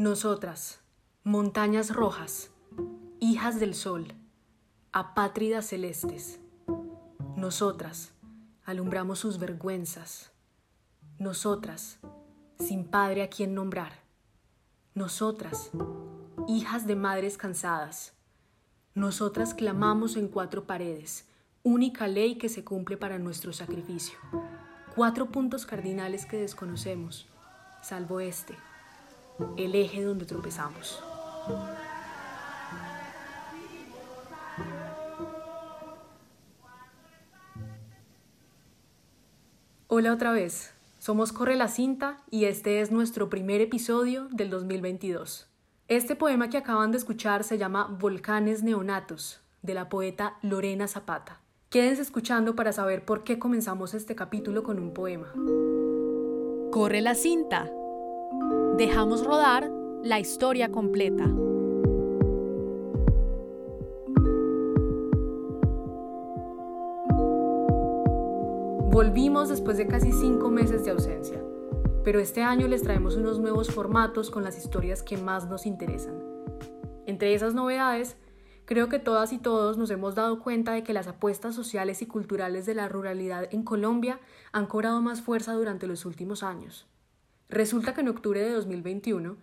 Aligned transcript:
Nosotras, 0.00 0.80
montañas 1.24 1.94
rojas, 1.94 2.50
hijas 3.20 3.60
del 3.60 3.74
sol, 3.74 4.14
apátridas 4.92 5.66
celestes. 5.66 6.40
Nosotras, 7.36 8.12
alumbramos 8.64 9.18
sus 9.18 9.38
vergüenzas. 9.38 10.32
Nosotras, 11.18 11.98
sin 12.58 12.86
padre 12.86 13.22
a 13.22 13.28
quien 13.28 13.54
nombrar. 13.54 13.92
Nosotras, 14.94 15.70
hijas 16.48 16.86
de 16.86 16.96
madres 16.96 17.36
cansadas. 17.36 18.14
Nosotras 18.94 19.52
clamamos 19.52 20.16
en 20.16 20.28
cuatro 20.28 20.66
paredes, 20.66 21.28
única 21.62 22.08
ley 22.08 22.38
que 22.38 22.48
se 22.48 22.64
cumple 22.64 22.96
para 22.96 23.18
nuestro 23.18 23.52
sacrificio. 23.52 24.18
Cuatro 24.96 25.30
puntos 25.30 25.66
cardinales 25.66 26.24
que 26.24 26.38
desconocemos, 26.38 27.28
salvo 27.82 28.20
este 28.20 28.56
el 29.56 29.74
eje 29.74 30.02
donde 30.02 30.26
tropezamos. 30.26 31.02
Hola 39.86 40.12
otra 40.12 40.32
vez, 40.32 40.72
somos 40.98 41.32
Corre 41.32 41.56
la 41.56 41.68
Cinta 41.68 42.22
y 42.30 42.44
este 42.44 42.80
es 42.80 42.92
nuestro 42.92 43.28
primer 43.28 43.60
episodio 43.60 44.28
del 44.30 44.50
2022. 44.50 45.48
Este 45.88 46.14
poema 46.14 46.48
que 46.48 46.58
acaban 46.58 46.92
de 46.92 46.98
escuchar 46.98 47.42
se 47.42 47.58
llama 47.58 47.96
Volcanes 47.98 48.62
Neonatos, 48.62 49.40
de 49.62 49.74
la 49.74 49.88
poeta 49.88 50.36
Lorena 50.42 50.86
Zapata. 50.86 51.40
Quédense 51.70 52.02
escuchando 52.02 52.54
para 52.54 52.72
saber 52.72 53.04
por 53.04 53.24
qué 53.24 53.38
comenzamos 53.38 53.94
este 53.94 54.14
capítulo 54.14 54.62
con 54.62 54.78
un 54.78 54.94
poema. 54.94 55.32
Corre 56.70 57.00
la 57.00 57.16
cinta 57.16 57.70
dejamos 58.76 59.24
rodar 59.24 59.70
la 60.02 60.20
historia 60.20 60.70
completa. 60.70 61.26
Volvimos 68.90 69.48
después 69.48 69.76
de 69.76 69.86
casi 69.86 70.12
cinco 70.12 70.50
meses 70.50 70.84
de 70.84 70.90
ausencia, 70.90 71.42
pero 72.04 72.18
este 72.18 72.42
año 72.42 72.68
les 72.68 72.82
traemos 72.82 73.16
unos 73.16 73.38
nuevos 73.38 73.70
formatos 73.70 74.30
con 74.30 74.42
las 74.42 74.58
historias 74.58 75.02
que 75.02 75.16
más 75.16 75.48
nos 75.48 75.66
interesan. 75.66 76.22
Entre 77.06 77.34
esas 77.34 77.54
novedades, 77.54 78.16
creo 78.64 78.88
que 78.88 78.98
todas 78.98 79.32
y 79.32 79.38
todos 79.38 79.78
nos 79.78 79.90
hemos 79.90 80.14
dado 80.14 80.40
cuenta 80.40 80.72
de 80.72 80.82
que 80.82 80.92
las 80.92 81.08
apuestas 81.08 81.54
sociales 81.54 82.02
y 82.02 82.06
culturales 82.06 82.66
de 82.66 82.74
la 82.74 82.88
ruralidad 82.88 83.48
en 83.52 83.62
Colombia 83.62 84.20
han 84.52 84.66
cobrado 84.66 85.00
más 85.00 85.22
fuerza 85.22 85.54
durante 85.54 85.86
los 85.86 86.04
últimos 86.04 86.42
años. 86.42 86.86
Resulta 87.50 87.94
que 87.94 88.00
en 88.02 88.08
octubre 88.08 88.40
de 88.40 88.52
2021, 88.52 89.36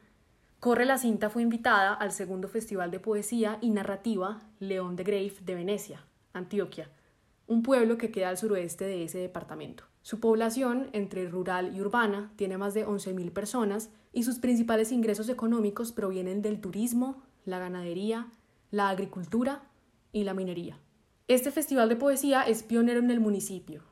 Corre 0.61 0.85
la 0.85 0.97
Cinta 0.97 1.29
fue 1.29 1.41
invitada 1.41 1.93
al 1.93 2.13
segundo 2.13 2.47
Festival 2.47 2.89
de 2.89 3.01
Poesía 3.01 3.57
y 3.59 3.69
Narrativa 3.69 4.39
León 4.59 4.95
de 4.95 5.03
Grave 5.03 5.33
de 5.41 5.55
Venecia, 5.55 6.05
Antioquia, 6.31 6.89
un 7.47 7.63
pueblo 7.63 7.97
que 7.97 8.09
queda 8.09 8.29
al 8.29 8.37
suroeste 8.37 8.85
de 8.85 9.03
ese 9.03 9.17
departamento. 9.17 9.83
Su 10.03 10.21
población, 10.21 10.87
entre 10.93 11.27
rural 11.27 11.75
y 11.75 11.81
urbana, 11.81 12.31
tiene 12.37 12.57
más 12.57 12.73
de 12.73 12.87
11.000 12.87 13.33
personas 13.33 13.89
y 14.13 14.23
sus 14.23 14.39
principales 14.39 14.93
ingresos 14.93 15.27
económicos 15.27 15.91
provienen 15.91 16.41
del 16.41 16.61
turismo, 16.61 17.21
la 17.43 17.59
ganadería, 17.59 18.31
la 18.71 18.87
agricultura 18.87 19.63
y 20.13 20.23
la 20.23 20.33
minería. 20.33 20.79
Este 21.27 21.51
festival 21.51 21.89
de 21.89 21.97
poesía 21.97 22.43
es 22.43 22.63
pionero 22.63 23.01
en 23.01 23.11
el 23.11 23.19
municipio, 23.19 23.83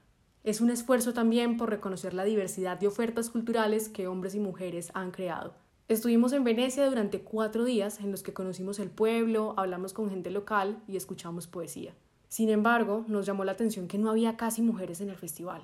es 0.45 0.61
un 0.61 0.69
esfuerzo 0.69 1.11
también 1.11 1.57
por 1.57 1.71
reconocer 1.71 2.13
la 2.13 2.23
diversidad 2.23 2.79
de 2.79 2.85
ofertas 2.85 3.31
culturales 3.31 3.89
que 3.89 4.07
hombres 4.07 4.35
y 4.35 4.39
mujeres 4.39 4.91
han 4.93 5.09
creado. 5.09 5.55
Estuvimos 5.87 6.33
en 6.33 6.43
Venecia 6.43 6.87
durante 6.87 7.21
cuatro 7.21 7.65
días 7.65 7.99
en 7.99 8.11
los 8.11 8.21
que 8.21 8.31
conocimos 8.31 8.77
el 8.77 8.91
pueblo, 8.91 9.55
hablamos 9.57 9.91
con 9.93 10.07
gente 10.07 10.29
local 10.29 10.83
y 10.87 10.97
escuchamos 10.97 11.47
poesía. 11.47 11.95
Sin 12.27 12.49
embargo, 12.49 13.05
nos 13.07 13.25
llamó 13.25 13.43
la 13.43 13.53
atención 13.53 13.87
que 13.87 13.97
no 13.97 14.11
había 14.11 14.37
casi 14.37 14.61
mujeres 14.61 15.01
en 15.01 15.09
el 15.09 15.15
festival. 15.15 15.63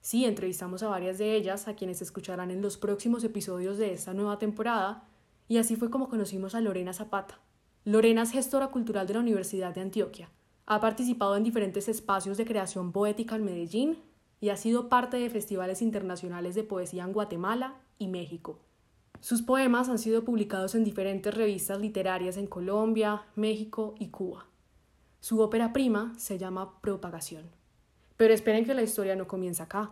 Sí, 0.00 0.24
entrevistamos 0.24 0.82
a 0.82 0.88
varias 0.88 1.18
de 1.18 1.36
ellas, 1.36 1.68
a 1.68 1.76
quienes 1.76 2.02
escucharán 2.02 2.50
en 2.50 2.60
los 2.60 2.76
próximos 2.76 3.22
episodios 3.22 3.78
de 3.78 3.92
esta 3.92 4.14
nueva 4.14 4.40
temporada, 4.40 5.04
y 5.46 5.58
así 5.58 5.76
fue 5.76 5.90
como 5.90 6.08
conocimos 6.08 6.56
a 6.56 6.60
Lorena 6.60 6.92
Zapata. 6.92 7.38
Lorena 7.84 8.22
es 8.22 8.32
gestora 8.32 8.68
cultural 8.68 9.06
de 9.06 9.14
la 9.14 9.20
Universidad 9.20 9.72
de 9.72 9.80
Antioquia. 9.80 10.28
Ha 10.66 10.80
participado 10.80 11.36
en 11.36 11.44
diferentes 11.44 11.88
espacios 11.88 12.36
de 12.36 12.44
creación 12.44 12.92
poética 12.92 13.36
en 13.36 13.44
Medellín, 13.44 14.07
y 14.40 14.50
ha 14.50 14.56
sido 14.56 14.88
parte 14.88 15.16
de 15.16 15.30
festivales 15.30 15.82
internacionales 15.82 16.54
de 16.54 16.64
poesía 16.64 17.04
en 17.04 17.12
Guatemala 17.12 17.76
y 17.98 18.08
México. 18.08 18.60
Sus 19.20 19.42
poemas 19.42 19.88
han 19.88 19.98
sido 19.98 20.24
publicados 20.24 20.74
en 20.74 20.84
diferentes 20.84 21.34
revistas 21.34 21.80
literarias 21.80 22.36
en 22.36 22.46
Colombia, 22.46 23.22
México 23.34 23.94
y 23.98 24.08
Cuba. 24.08 24.46
Su 25.20 25.40
ópera 25.40 25.72
prima 25.72 26.14
se 26.16 26.38
llama 26.38 26.80
Propagación. 26.80 27.50
Pero 28.16 28.32
esperen 28.32 28.64
que 28.64 28.74
la 28.74 28.82
historia 28.82 29.16
no 29.16 29.26
comienza 29.26 29.64
acá. 29.64 29.90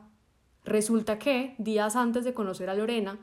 Resulta 0.65 1.19
que, 1.19 1.55
días 1.59 1.97
antes 1.97 2.25
de 2.25 2.35
conocer 2.35 2.71
a 2.71 2.75
Lorena, 2.75 3.19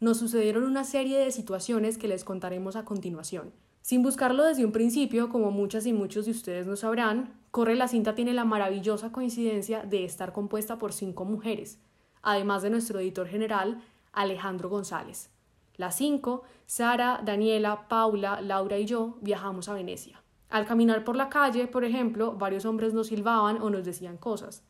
nos 0.00 0.18
sucedieron 0.18 0.64
una 0.64 0.84
serie 0.84 1.18
de 1.18 1.30
situaciones 1.30 1.98
que 1.98 2.08
les 2.08 2.24
contaremos 2.24 2.74
a 2.74 2.84
continuación. 2.84 3.52
Sin 3.80 4.02
buscarlo 4.02 4.44
desde 4.44 4.64
un 4.64 4.72
principio, 4.72 5.28
como 5.28 5.50
muchas 5.50 5.86
y 5.86 5.92
muchos 5.92 6.24
de 6.24 6.32
ustedes 6.32 6.66
no 6.66 6.76
sabrán, 6.76 7.32
Corre 7.54 7.76
la 7.76 7.86
cinta 7.86 8.16
tiene 8.16 8.34
la 8.34 8.44
maravillosa 8.44 9.12
coincidencia 9.12 9.84
de 9.84 10.04
estar 10.04 10.32
compuesta 10.32 10.76
por 10.76 10.92
cinco 10.92 11.24
mujeres, 11.24 11.78
además 12.20 12.62
de 12.62 12.70
nuestro 12.70 12.98
editor 12.98 13.28
general, 13.28 13.80
Alejandro 14.12 14.68
González. 14.68 15.30
Las 15.76 15.96
cinco, 15.96 16.42
Sara, 16.66 17.20
Daniela, 17.24 17.86
Paula, 17.86 18.40
Laura 18.40 18.76
y 18.78 18.86
yo, 18.86 19.18
viajamos 19.20 19.68
a 19.68 19.74
Venecia. 19.74 20.20
Al 20.48 20.66
caminar 20.66 21.04
por 21.04 21.14
la 21.14 21.28
calle, 21.28 21.68
por 21.68 21.84
ejemplo, 21.84 22.32
varios 22.32 22.64
hombres 22.64 22.92
nos 22.92 23.06
silbaban 23.06 23.62
o 23.62 23.70
nos 23.70 23.84
decían 23.84 24.16
cosas. 24.16 24.64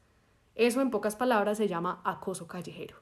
Eso, 0.55 0.83
en 0.83 0.91
pocas 0.91 1.17
palabras, 1.17 1.57
se 1.57 1.69
llama 1.69 2.03
acoso 2.05 2.47
callejero. 2.47 2.97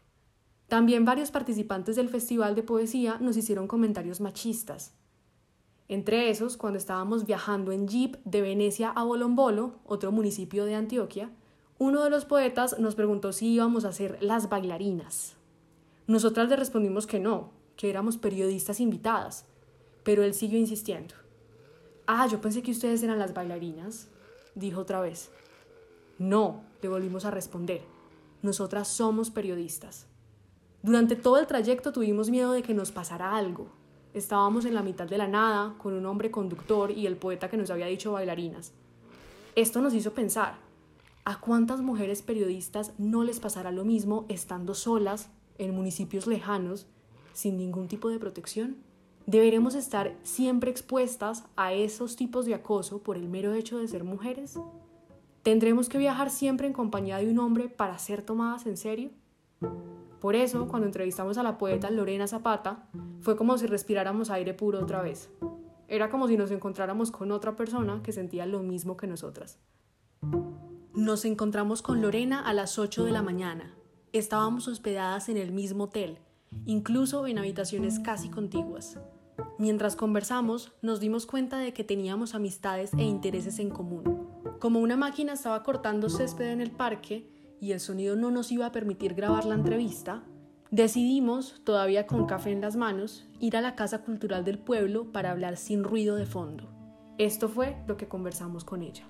También 0.69 1.04
varios 1.04 1.32
participantes 1.32 1.97
del 1.97 2.09
Festival 2.09 2.54
de 2.54 2.62
Poesía 2.62 3.19
nos 3.21 3.37
hicieron 3.37 3.66
comentarios 3.66 4.21
machistas. 4.21 4.94
Entre 5.92 6.30
esos, 6.30 6.56
cuando 6.56 6.78
estábamos 6.78 7.26
viajando 7.26 7.70
en 7.70 7.86
jeep 7.86 8.16
de 8.25 8.41
Venecia 8.41 8.88
a 8.88 9.04
Bolombolo, 9.04 9.75
otro 9.84 10.10
municipio 10.10 10.64
de 10.64 10.75
Antioquia, 10.75 11.28
uno 11.78 12.03
de 12.03 12.08
los 12.08 12.25
poetas 12.25 12.78
nos 12.78 12.94
preguntó 12.94 13.34
si 13.34 13.53
íbamos 13.53 13.84
a 13.84 13.92
ser 13.92 14.16
las 14.22 14.48
bailarinas. 14.48 15.34
Nosotras 16.06 16.48
le 16.48 16.56
respondimos 16.56 17.06
que 17.06 17.20
no, 17.20 17.50
que 17.76 17.91
éramos 17.91 18.16
periodistas 18.16 18.80
invitadas, 18.80 19.44
pero 20.03 20.22
él 20.22 20.32
siguió 20.32 20.58
insistiendo. 20.58 21.14
Ah, 22.06 22.26
yo 22.26 22.41
pensé 22.41 22.62
que 22.62 22.70
ustedes 22.70 23.03
eran 23.03 23.19
las 23.19 23.34
bailarinas, 23.34 24.09
dijo 24.54 24.80
otra 24.80 24.98
vez. 24.98 25.30
No, 26.19 26.62
le 26.80 26.88
volvimos 26.88 27.26
a 27.26 27.30
responder. 27.30 27.82
Nosotras 28.41 28.88
somos 28.88 29.30
periodistas. 29.30 30.06
Durante 30.82 31.16
todo 31.16 31.36
el 31.36 31.47
trayecto 31.47 31.92
tuvimos 31.92 32.30
miedo 32.30 32.53
de 32.53 32.62
que 32.62 32.72
nos 32.72 32.92
pasara 32.92 33.36
algo, 33.36 33.81
Estábamos 34.15 34.67
en 34.67 34.75
la 34.75 34.83
mitad 34.83 35.09
de 35.09 35.17
la 35.17 35.27
nada, 35.27 35.75
con 35.78 35.95
un 35.95 36.05
hombre 36.05 36.31
conductor 36.31 36.91
y 36.91 37.06
el 37.06 37.17
poeta 37.17 37.49
que 37.49 37.56
nos 37.56 37.71
había 37.71 37.87
dicho 37.87 38.12
bailarinas. 38.12 38.73
Esto 39.56 39.81
nos 39.81 39.95
hizo 39.95 40.12
pensar, 40.12 40.59
¿a 41.25 41.41
cuántas 41.41 41.81
mujeres 41.81 42.21
periodistas 42.21 42.93
no 42.99 43.25
les 43.25 43.41
pasará 43.41 43.71
lo 43.71 43.84
mismo 43.84 44.27
estando 44.28 44.75
solas 44.75 45.31
en 45.56 45.75
municipios 45.75 46.27
lejanos, 46.27 46.87
sin 47.33 47.56
ningún 47.56 47.89
tipo 47.89 48.11
de 48.11 48.19
protección? 48.19 48.77
¿Deberemos 49.27 49.75
estar 49.75 50.15
siempre 50.25 50.71
expuestas 50.71 51.45
a 51.56 51.72
esos 51.72 52.17
tipos 52.17 52.45
de 52.45 52.55
acoso 52.55 53.03
por 53.03 53.17
el 53.17 53.28
mero 53.28 53.55
hecho 53.55 53.78
de 53.78 53.89
ser 53.89 54.05
mujeres? 54.05 54.59
¿Tendremos 55.43 55.89
que 55.89 55.99
viajar 55.99 56.31
siempre 56.31 56.67
en 56.67 56.75
compañía 56.75 57.17
de 57.17 57.31
un 57.31 57.39
hombre 57.39 57.69
para 57.69 57.99
ser 57.99 58.22
tomadas 58.22 58.67
en 58.67 58.77
serio? 58.77 59.11
Por 60.22 60.36
eso, 60.36 60.69
cuando 60.69 60.86
entrevistamos 60.86 61.36
a 61.36 61.42
la 61.42 61.59
poeta 61.59 61.91
Lorena 61.91 62.28
Zapata, 62.28 62.89
fue 63.22 63.34
como 63.34 63.59
si 63.59 63.66
respiráramos 63.66 64.30
aire 64.30 64.54
puro 64.54 64.78
otra 64.78 65.03
vez. 65.03 65.28
Era 65.89 66.10
como 66.10 66.28
si 66.28 66.36
nos 66.36 66.53
encontráramos 66.53 67.10
con 67.10 67.33
otra 67.33 67.57
persona 67.57 68.04
que 68.04 68.13
sentía 68.13 68.47
lo 68.47 68.60
mismo 68.60 68.97
que 68.97 69.09
nosotras. 69.09 69.59
Nos 70.95 71.24
encontramos 71.24 71.83
con 71.83 72.01
Lorena 72.01 72.41
a 72.41 72.53
las 72.53 72.78
8 72.78 73.04
de 73.04 73.10
la 73.10 73.22
mañana. 73.22 73.74
Estábamos 74.13 74.69
hospedadas 74.69 75.28
en 75.28 75.39
el 75.39 75.51
mismo 75.51 75.84
hotel, 75.84 76.19
incluso 76.66 77.27
en 77.27 77.39
habitaciones 77.39 77.98
casi 77.98 78.28
contiguas. 78.28 79.01
Mientras 79.59 79.97
conversamos, 79.97 80.71
nos 80.83 81.01
dimos 81.01 81.27
cuenta 81.27 81.59
de 81.59 81.72
que 81.72 81.83
teníamos 81.83 82.36
amistades 82.36 82.92
e 82.97 83.03
intereses 83.03 83.59
en 83.59 83.71
común. 83.71 84.28
Como 84.60 84.78
una 84.78 84.97
máquina 84.97 85.33
estaba 85.33 85.65
cortando 85.65 86.09
césped 86.09 86.53
en 86.53 86.60
el 86.60 86.71
parque, 86.71 87.28
y 87.62 87.70
el 87.70 87.78
sonido 87.78 88.16
no 88.16 88.32
nos 88.32 88.50
iba 88.50 88.66
a 88.66 88.72
permitir 88.72 89.14
grabar 89.14 89.44
la 89.44 89.54
entrevista, 89.54 90.24
decidimos, 90.72 91.62
todavía 91.62 92.09
con 92.09 92.26
café 92.26 92.50
en 92.50 92.60
las 92.60 92.74
manos, 92.74 93.24
ir 93.38 93.56
a 93.56 93.60
la 93.60 93.76
Casa 93.76 94.03
Cultural 94.03 94.44
del 94.44 94.59
Pueblo 94.59 95.12
para 95.12 95.30
hablar 95.30 95.56
sin 95.56 95.84
ruido 95.84 96.16
de 96.16 96.26
fondo. 96.26 96.68
Esto 97.18 97.48
fue 97.48 97.76
lo 97.86 97.97
que 97.97 98.09
conversamos 98.09 98.64
con 98.64 98.82
ella. 98.82 99.09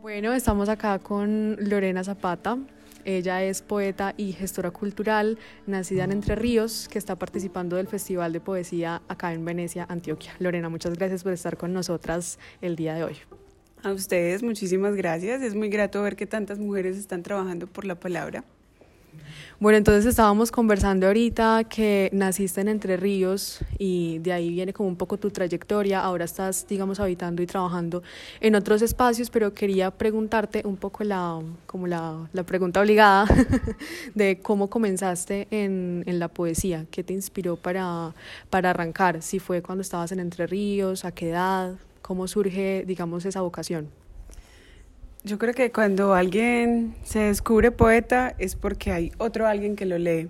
Bueno, 0.00 0.32
estamos 0.32 0.68
acá 0.68 1.00
con 1.00 1.56
Lorena 1.58 2.04
Zapata. 2.04 2.56
Ella 3.04 3.42
es 3.42 3.62
poeta 3.62 4.14
y 4.16 4.30
gestora 4.30 4.70
cultural, 4.70 5.36
nacida 5.66 6.04
en 6.04 6.12
Entre 6.12 6.36
Ríos, 6.36 6.88
que 6.88 6.98
está 6.98 7.16
participando 7.16 7.74
del 7.74 7.88
Festival 7.88 8.32
de 8.32 8.40
Poesía 8.40 9.02
acá 9.08 9.32
en 9.32 9.44
Venecia, 9.44 9.86
Antioquia. 9.88 10.34
Lorena, 10.38 10.68
muchas 10.68 10.96
gracias 10.96 11.24
por 11.24 11.32
estar 11.32 11.56
con 11.56 11.72
nosotras 11.72 12.38
el 12.60 12.76
día 12.76 12.94
de 12.94 13.02
hoy. 13.02 13.39
A 13.82 13.92
ustedes, 13.92 14.42
muchísimas 14.42 14.94
gracias. 14.94 15.40
Es 15.42 15.54
muy 15.54 15.70
grato 15.70 16.02
ver 16.02 16.14
que 16.14 16.26
tantas 16.26 16.58
mujeres 16.58 16.98
están 16.98 17.22
trabajando 17.22 17.66
por 17.66 17.86
la 17.86 17.94
palabra. 17.94 18.44
Bueno, 19.58 19.76
entonces 19.76 20.06
estábamos 20.06 20.50
conversando 20.50 21.06
ahorita 21.06 21.64
que 21.64 22.08
naciste 22.12 22.62
en 22.62 22.68
Entre 22.68 22.96
Ríos 22.96 23.60
y 23.78 24.18
de 24.20 24.32
ahí 24.32 24.50
viene 24.50 24.72
como 24.72 24.88
un 24.88 24.96
poco 24.96 25.18
tu 25.18 25.30
trayectoria. 25.30 26.00
Ahora 26.00 26.24
estás, 26.24 26.66
digamos, 26.66 26.98
habitando 26.98 27.42
y 27.42 27.46
trabajando 27.46 28.02
en 28.40 28.54
otros 28.54 28.80
espacios, 28.80 29.28
pero 29.28 29.52
quería 29.52 29.90
preguntarte 29.90 30.62
un 30.64 30.76
poco 30.76 31.04
la, 31.04 31.40
como 31.66 31.86
la, 31.86 32.28
la 32.32 32.42
pregunta 32.42 32.80
obligada 32.80 33.26
de 34.14 34.40
cómo 34.40 34.70
comenzaste 34.70 35.46
en, 35.50 36.04
en, 36.06 36.18
la 36.18 36.28
poesía. 36.28 36.86
¿Qué 36.90 37.04
te 37.04 37.12
inspiró 37.12 37.56
para, 37.56 38.14
para 38.48 38.70
arrancar? 38.70 39.20
Si 39.20 39.40
fue 39.40 39.60
cuando 39.60 39.82
estabas 39.82 40.12
en 40.12 40.20
Entre 40.20 40.46
Ríos, 40.46 41.04
a 41.04 41.12
qué 41.12 41.30
edad, 41.30 41.74
cómo 42.10 42.26
surge, 42.26 42.82
digamos, 42.88 43.24
esa 43.24 43.40
vocación. 43.40 43.88
Yo 45.22 45.38
creo 45.38 45.54
que 45.54 45.70
cuando 45.70 46.12
alguien 46.12 46.96
se 47.04 47.20
descubre 47.20 47.70
poeta 47.70 48.34
es 48.36 48.56
porque 48.56 48.90
hay 48.90 49.12
otro 49.18 49.46
alguien 49.46 49.76
que 49.76 49.86
lo 49.86 49.96
lee. 49.96 50.28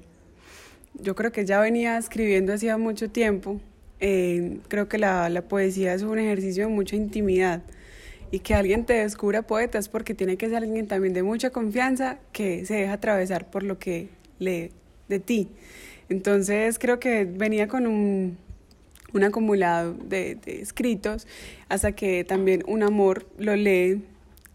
Yo 0.93 1.15
creo 1.15 1.33
que 1.33 1.47
ya 1.47 1.59
venía 1.59 1.97
escribiendo 1.97 2.53
hacía 2.53 2.77
mucho 2.77 3.09
tiempo. 3.09 3.63
Eh, 3.99 4.59
creo 4.69 4.91
que 4.91 4.99
la, 4.99 5.31
la, 5.31 5.41
poesía 5.41 5.95
es 5.95 6.03
un 6.03 6.19
ejercicio 6.19 6.67
de 6.67 6.71
mucha 6.71 6.97
intimidad 6.97 7.63
y 8.31 8.41
que 8.41 8.53
alguien 8.53 8.85
te 8.85 8.93
descubra 8.93 9.41
poeta 9.41 9.79
es 9.79 9.89
porque 9.89 10.13
tiene 10.13 10.37
que 10.37 10.51
ser 10.51 10.59
alguien 10.59 10.87
también 10.87 11.15
de 11.15 11.23
mucha 11.23 11.49
confianza 11.49 12.19
que 12.33 12.67
se 12.67 12.75
deja 12.75 12.93
atravesar 12.93 13.51
por 13.51 13.63
lo 13.63 13.79
que 13.79 14.11
lee 14.39 14.71
de 15.09 15.19
ti. 15.19 15.49
Entonces 16.11 16.79
creo 16.79 17.01
que 17.01 17.25
venía 17.25 17.69
con 17.69 17.87
un, 17.87 18.37
un 19.13 19.25
acumulado 19.25 19.95
de, 19.95 20.39
escritos 20.47 21.27
hasta 21.69 21.93
que 21.93 22.25
también 22.25 22.63
un 22.67 22.83
amor 22.83 23.27
lo 23.39 23.57
lee 23.57 24.05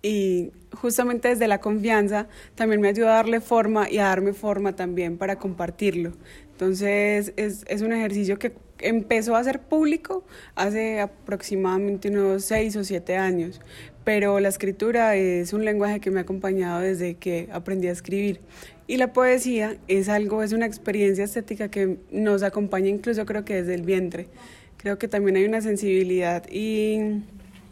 y 0.01 0.51
justamente 0.73 1.29
desde 1.29 1.47
la 1.47 1.59
confianza 1.59 2.27
también 2.55 2.81
me 2.81 2.89
ayuda 2.89 3.13
a 3.13 3.15
darle 3.15 3.41
forma 3.41 3.89
y 3.89 3.97
a 3.97 4.05
darme 4.05 4.33
forma 4.33 4.75
también 4.75 5.17
para 5.17 5.37
compartirlo. 5.37 6.11
Entonces 6.51 7.33
es, 7.35 7.65
es 7.67 7.81
un 7.81 7.91
ejercicio 7.91 8.37
que 8.37 8.53
empezó 8.79 9.35
a 9.35 9.43
ser 9.43 9.61
público 9.61 10.23
hace 10.55 10.99
aproximadamente 10.99 12.09
unos 12.09 12.45
seis 12.45 12.75
o 12.75 12.83
siete 12.83 13.17
años, 13.17 13.61
pero 14.03 14.39
la 14.39 14.49
escritura 14.49 15.15
es 15.15 15.53
un 15.53 15.65
lenguaje 15.65 15.99
que 15.99 16.11
me 16.11 16.19
ha 16.19 16.23
acompañado 16.23 16.81
desde 16.81 17.15
que 17.15 17.49
aprendí 17.51 17.87
a 17.87 17.91
escribir. 17.91 18.41
Y 18.87 18.97
la 18.97 19.13
poesía 19.13 19.77
es 19.87 20.09
algo, 20.09 20.43
es 20.43 20.53
una 20.53 20.65
experiencia 20.65 21.23
estética 21.23 21.69
que 21.69 21.97
nos 22.11 22.43
acompaña 22.43 22.89
incluso 22.89 23.25
creo 23.25 23.45
que 23.45 23.55
desde 23.55 23.75
el 23.75 23.81
vientre. 23.81 24.27
Creo 24.77 24.99
que 24.99 25.07
también 25.07 25.37
hay 25.37 25.45
una 25.45 25.61
sensibilidad 25.61 26.43
y 26.51 27.23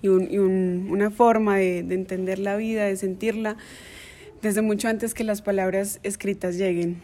y, 0.03 0.09
una 0.37 1.09
forma 1.09 1.57
de, 1.57 1.81
de 1.81 1.95
entender 1.95 2.37
la 2.37 2.55
vida, 2.55 2.85
de 2.85 2.95
sentirla, 2.97 3.57
desde 4.41 4.61
mucho 4.61 4.89
antes 4.89 5.13
que 5.13 5.23
las 5.23 5.41
palabras 5.41 5.99
escritas 6.03 6.57
lleguen. 6.57 7.01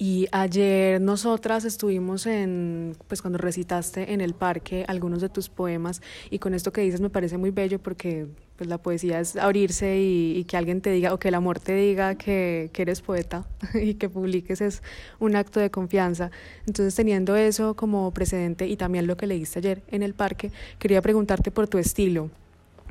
Y 0.00 0.28
ayer 0.30 1.00
nosotras 1.00 1.64
estuvimos 1.64 2.26
en, 2.26 2.96
pues 3.08 3.20
cuando 3.20 3.36
recitaste 3.36 4.12
en 4.12 4.20
el 4.20 4.32
parque 4.32 4.84
algunos 4.86 5.20
de 5.20 5.28
tus 5.28 5.48
poemas 5.48 6.02
y 6.30 6.38
con 6.38 6.54
esto 6.54 6.72
que 6.72 6.82
dices 6.82 7.00
me 7.00 7.10
parece 7.10 7.36
muy 7.36 7.50
bello 7.50 7.80
porque 7.80 8.28
pues 8.56 8.70
la 8.70 8.78
poesía 8.78 9.18
es 9.18 9.34
abrirse 9.34 9.98
y, 9.98 10.44
que 10.44 10.56
alguien 10.56 10.80
te 10.82 10.90
diga 10.90 11.12
o 11.12 11.18
que 11.18 11.28
el 11.28 11.34
amor 11.34 11.58
te 11.58 11.74
diga 11.74 12.14
que, 12.14 12.70
que 12.72 12.82
eres 12.82 13.00
poeta 13.00 13.44
y 13.74 13.94
que 13.94 14.08
publiques 14.08 14.60
es 14.60 14.84
un 15.18 15.34
acto 15.34 15.58
de 15.58 15.72
confianza. 15.72 16.30
Entonces 16.68 16.94
teniendo 16.94 17.34
eso 17.34 17.74
como 17.74 18.12
precedente 18.12 18.68
y 18.68 18.76
también 18.76 19.08
lo 19.08 19.16
que 19.16 19.26
leíste 19.26 19.58
ayer 19.58 19.82
en 19.88 20.04
el 20.04 20.14
parque, 20.14 20.52
quería 20.78 21.02
preguntarte 21.02 21.50
por 21.50 21.66
tu 21.66 21.76
estilo 21.78 22.30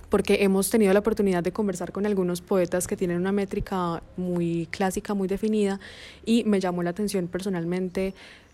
porque 0.10 0.44
hemos 0.44 0.70
tenido 0.70 0.94
la 0.94 1.00
oportunidad 1.00 1.44
de 1.44 1.52
conversar 1.52 1.92
con 1.92 2.06
algunos 2.06 2.42
poetas 2.42 2.88
que 2.88 2.96
tienen 2.96 3.18
una 3.18 3.32
métrica 3.32 4.02
muy 4.16 4.68
clásica, 4.72 5.14
muy 5.14 5.28
definida, 5.28 5.80
y 6.26 6.44
me 6.46 6.60
llamó 6.60 6.84
la 6.84 6.92
atención 6.92 7.28
personalmente 7.28 8.14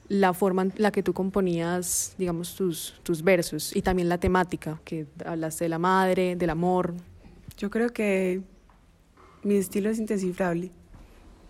la 0.09 0.33
forma 0.33 0.63
en 0.63 0.73
la 0.77 0.91
que 0.91 1.01
tú 1.01 1.13
componías, 1.13 2.15
digamos, 2.17 2.55
tus, 2.55 2.95
tus 3.03 3.23
versos 3.23 3.75
y 3.75 3.81
también 3.81 4.09
la 4.09 4.17
temática, 4.17 4.79
que 4.83 5.05
hablaste 5.25 5.65
de 5.65 5.69
la 5.69 5.79
madre, 5.79 6.35
del 6.35 6.49
amor. 6.49 6.93
Yo 7.57 7.69
creo 7.69 7.89
que 7.89 8.41
mi 9.43 9.55
estilo 9.55 9.89
es 9.89 9.99
indescifrable. 9.99 10.71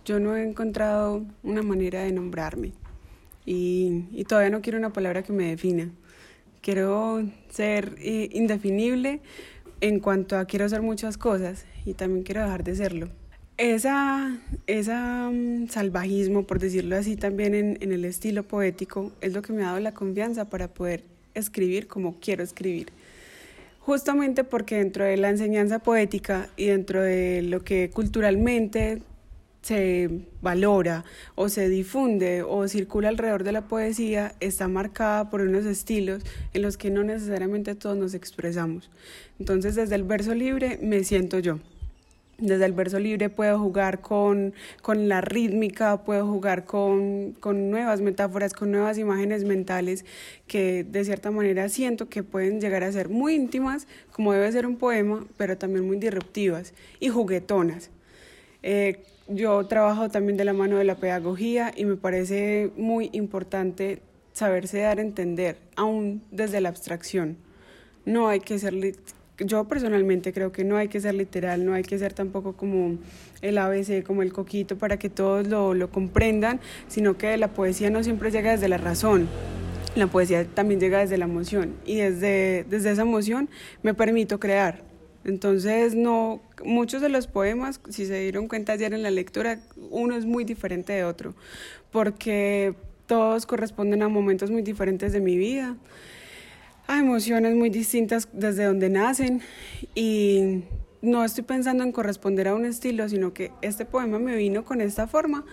Yo 0.06 0.20
no 0.20 0.36
he 0.36 0.44
encontrado 0.44 1.24
una 1.44 1.64
manera 1.64 2.04
de 2.04 2.12
nombrarme 2.12 2.74
y, 3.46 4.06
y 4.12 4.26
todavía 4.26 4.50
no 4.50 4.62
quiero 4.62 4.78
una 4.78 4.92
palabra 4.92 5.24
que 5.24 5.34
me 5.34 5.48
defina. 5.48 5.92
Quiero 6.62 7.24
ser 7.50 7.96
eh, 8.00 8.30
indefinible, 8.32 9.22
en 9.82 10.00
cuanto 10.00 10.38
a 10.38 10.46
quiero 10.46 10.66
hacer 10.66 10.82
muchas 10.82 11.18
cosas 11.18 11.66
y 11.86 11.94
también 11.94 12.24
quiero 12.24 12.42
dejar 12.42 12.64
de 12.64 12.76
serlo. 12.76 13.10
Esa, 13.58 14.38
esa 14.66 15.30
mm, 15.32 15.68
salvajismo, 15.70 16.44
por 16.48 16.60
decirlo 16.60 16.96
así, 16.96 17.16
también 17.16 17.54
en, 17.54 17.78
en 17.82 17.92
el 17.92 18.06
estilo 18.06 18.44
poético, 18.44 19.12
es 19.22 19.34
lo 19.34 19.42
que 19.42 19.54
me 19.54 19.64
ha 19.64 19.68
dado 19.68 19.80
la 19.80 19.94
confianza 19.94 20.50
para 20.50 20.68
poder 20.68 21.04
escribir 21.36 21.88
como 21.88 22.20
quiero 22.20 22.44
escribir. 22.44 22.88
Justamente 23.80 24.44
porque 24.44 24.78
dentro 24.78 25.04
de 25.04 25.18
la 25.18 25.30
enseñanza 25.30 25.80
poética 25.80 26.50
y 26.56 26.68
dentro 26.68 27.02
de 27.02 27.42
lo 27.42 27.64
que 27.64 27.90
culturalmente 27.90 29.02
se 29.64 30.10
valora 30.42 31.06
o 31.36 31.50
se 31.50 31.70
difunde 31.70 32.44
o 32.44 32.68
circula 32.68 33.10
alrededor 33.10 33.44
de 33.44 33.54
la 33.54 33.62
poesía 33.62 34.36
está 34.42 34.68
marcada 34.68 35.30
por 35.30 35.42
unos 35.42 35.66
estilos 35.66 36.22
en 36.54 36.62
los 36.62 36.78
que 36.78 36.92
no 36.92 37.04
necesariamente 37.04 37.74
todos 37.74 37.98
nos 37.98 38.14
expresamos. 38.14 38.92
Entonces 39.40 39.76
desde 39.76 39.96
el 39.96 40.04
verso 40.04 40.36
libre 40.36 40.78
me 40.82 41.04
siento 41.04 41.40
yo. 41.40 41.60
Desde 42.40 42.66
el 42.66 42.74
verso 42.74 43.00
libre 43.00 43.30
puedo 43.30 43.58
jugar 43.58 44.02
con, 44.02 44.54
con 44.82 45.08
la 45.08 45.22
rítmica, 45.22 46.04
puedo 46.04 46.28
jugar 46.28 46.66
con, 46.66 47.32
con 47.40 47.70
nuevas 47.70 48.02
metáforas, 48.02 48.54
con 48.54 48.70
nuevas 48.70 48.98
imágenes 48.98 49.46
mentales 49.46 50.04
que 50.46 50.84
de 50.84 51.06
cierta 51.06 51.32
manera 51.32 51.70
siento 51.70 52.10
que 52.10 52.22
pueden 52.22 52.60
llegar 52.60 52.84
a 52.84 52.92
ser 52.92 53.08
muy 53.08 53.36
íntimas, 53.36 53.88
como 54.12 54.34
debe 54.34 54.52
ser 54.52 54.66
un 54.66 54.76
poema, 54.76 55.26
pero 55.38 55.58
también 55.58 55.86
muy 55.86 55.98
disruptivas 55.98 56.74
y 57.00 57.08
juguetonas. 57.08 57.92
Eh, 58.62 59.04
yo 59.28 59.66
trabajo 59.68 60.10
también 60.10 60.38
de 60.38 60.46
la 60.46 60.54
mano 60.54 60.78
de 60.78 60.84
la 60.84 60.96
pedagogía 60.96 61.72
y 61.76 61.86
me 61.86 61.96
parece 61.96 62.72
muy 62.78 63.10
importante 63.14 64.02
saberse 64.34 64.80
dar 64.80 65.00
a 65.00 65.02
entender, 65.02 65.58
aún 65.76 66.24
desde 66.32 66.60
la 66.60 66.70
abstracción. 66.70 67.38
No 68.06 68.28
hay 68.28 68.40
que 68.42 68.60
ser, 68.60 68.74
yo 69.38 69.64
personalmente 69.66 70.34
creo 70.34 70.52
que 70.52 70.64
no 70.64 70.76
hay 70.76 70.88
que 70.88 71.00
ser 71.00 71.14
literal, 71.14 71.66
no 71.66 71.74
hay 71.74 71.84
que 71.84 71.98
ser 71.98 72.14
tampoco 72.14 72.54
como 72.54 72.98
el 73.42 73.58
ABC, 73.58 74.04
como 74.04 74.24
el 74.24 74.34
coquito 74.34 74.78
para 74.78 74.98
que 74.98 75.10
todos 75.10 75.48
lo, 75.48 75.74
lo 75.74 75.90
comprendan, 75.90 76.60
sino 76.88 77.18
que 77.18 77.38
la 77.38 77.50
poesía 77.50 77.90
no 77.90 78.04
siempre 78.04 78.32
llega 78.32 78.52
desde 78.52 78.68
la 78.68 78.78
razón. 78.78 79.28
La 79.96 80.08
poesía 80.08 80.46
también 80.46 80.80
llega 80.80 81.00
desde 81.00 81.18
la 81.18 81.26
emoción 81.26 81.76
y 81.86 81.98
desde, 81.98 82.66
desde 82.68 82.92
esa 82.92 83.04
emoción 83.04 83.48
me 83.84 83.94
permito 83.94 84.40
crear. 84.40 84.93
Entonces, 85.26 85.96
no, 85.96 86.42
muchos 86.66 87.02
de 87.02 87.10
los 87.10 87.28
poemas, 87.28 87.80
si 87.90 88.06
se 88.06 88.20
dieron 88.20 88.48
cuenta 88.48 88.74
ayer 88.74 88.94
en 88.94 89.04
la 89.04 89.12
lectura, 89.12 89.60
uno 89.90 90.16
es 90.16 90.26
muy 90.26 90.44
diferente 90.44 90.94
de 90.94 91.04
otro, 91.06 91.34
porque 91.92 92.74
todos 93.08 93.46
corresponden 93.46 94.04
a 94.04 94.10
momentos 94.10 94.52
muy 94.52 94.62
diferentes 94.62 95.14
de 95.14 95.22
mi 95.22 95.38
vida, 95.38 95.78
a 96.88 97.00
emociones 97.00 97.56
muy 97.56 97.70
distintas 97.70 98.28
desde 98.34 98.66
donde 98.66 98.90
nacen 98.90 99.42
y 99.96 100.64
no 101.02 101.24
estoy 101.24 101.44
pensando 101.44 101.84
en 101.84 101.92
corresponder 101.92 102.50
a 102.50 102.56
un 102.56 102.66
estilo, 102.66 103.08
sino 103.08 103.34
que 103.34 103.52
este 103.62 103.86
poema 103.86 104.20
me 104.20 104.36
vino 104.36 104.66
con 104.66 104.82
esta 104.82 105.08
forma, 105.08 105.46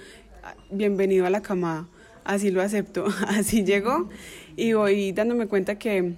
bienvenido 0.71 1.27
a 1.27 1.31
la 1.31 1.43
camada, 1.43 1.89
así 2.25 2.51
lo 2.51 2.63
acepto, 2.63 3.07
así 3.29 3.65
llegó 3.65 4.09
y 4.57 4.73
voy 4.73 5.13
dándome 5.13 5.47
cuenta 5.47 5.79
que 5.79 6.15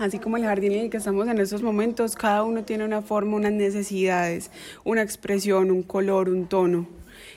Así 0.00 0.18
como 0.18 0.38
el 0.38 0.44
jardín 0.44 0.72
en 0.72 0.84
el 0.84 0.90
que 0.90 0.96
estamos 0.96 1.28
en 1.28 1.38
estos 1.38 1.62
momentos, 1.62 2.16
cada 2.16 2.42
uno 2.42 2.64
tiene 2.64 2.86
una 2.86 3.02
forma, 3.02 3.36
unas 3.36 3.52
necesidades, 3.52 4.50
una 4.82 5.02
expresión, 5.02 5.70
un 5.70 5.82
color, 5.82 6.30
un 6.30 6.46
tono. 6.46 6.86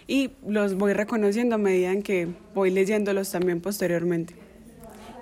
Y 0.07 0.31
los 0.47 0.75
voy 0.75 0.93
reconociendo 0.93 1.55
a 1.55 1.57
medida 1.57 1.91
en 1.91 2.01
que 2.01 2.29
voy 2.55 2.71
leyéndolos 2.71 3.29
también 3.29 3.59
posteriormente. 3.59 4.35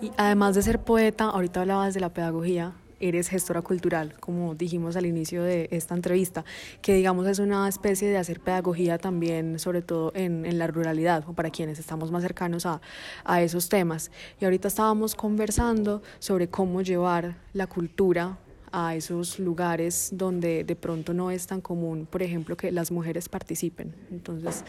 Y 0.02 0.12
además 0.18 0.54
de 0.54 0.62
ser 0.62 0.82
poeta, 0.82 1.26
ahorita 1.26 1.62
hablabas 1.62 1.96
de 1.96 2.00
la 2.00 2.10
pedagogía, 2.10 2.74
eres 3.02 3.30
gestora 3.30 3.62
cultural, 3.62 4.14
como 4.20 4.56
dijimos 4.56 4.96
al 4.96 5.06
inicio 5.06 5.44
de 5.44 5.68
esta 5.72 5.96
entrevista, 5.96 6.46
que 6.82 6.94
digamos 6.94 7.28
es 7.28 7.40
una 7.40 7.68
especie 7.68 8.10
de 8.10 8.18
hacer 8.18 8.40
pedagogía 8.40 8.98
también, 8.98 9.60
sobre 9.60 9.82
todo 9.82 10.12
en, 10.16 10.46
en 10.46 10.58
la 10.58 10.68
ruralidad 10.68 11.24
o 11.28 11.34
para 11.34 11.50
quienes 11.50 11.80
estamos 11.80 12.12
más 12.12 12.22
cercanos 12.22 12.66
a, 12.66 12.82
a 13.26 13.42
esos 13.42 13.70
temas. 13.70 14.12
Y 14.40 14.46
ahorita 14.46 14.68
estábamos 14.68 15.16
conversando 15.16 16.02
sobre 16.20 16.48
cómo 16.48 16.82
llevar 16.82 17.38
la 17.54 17.68
cultura 17.68 18.38
a 18.72 18.96
esos 18.96 19.40
lugares 19.40 20.10
donde 20.14 20.64
de 20.64 20.76
pronto 20.76 21.14
no 21.14 21.30
es 21.32 21.48
tan 21.48 21.62
común, 21.62 22.08
por 22.10 22.24
ejemplo, 22.24 22.56
que 22.56 22.72
las 22.72 22.92
mujeres 22.92 23.28
participen. 23.28 23.94
Entonces, 24.12 24.64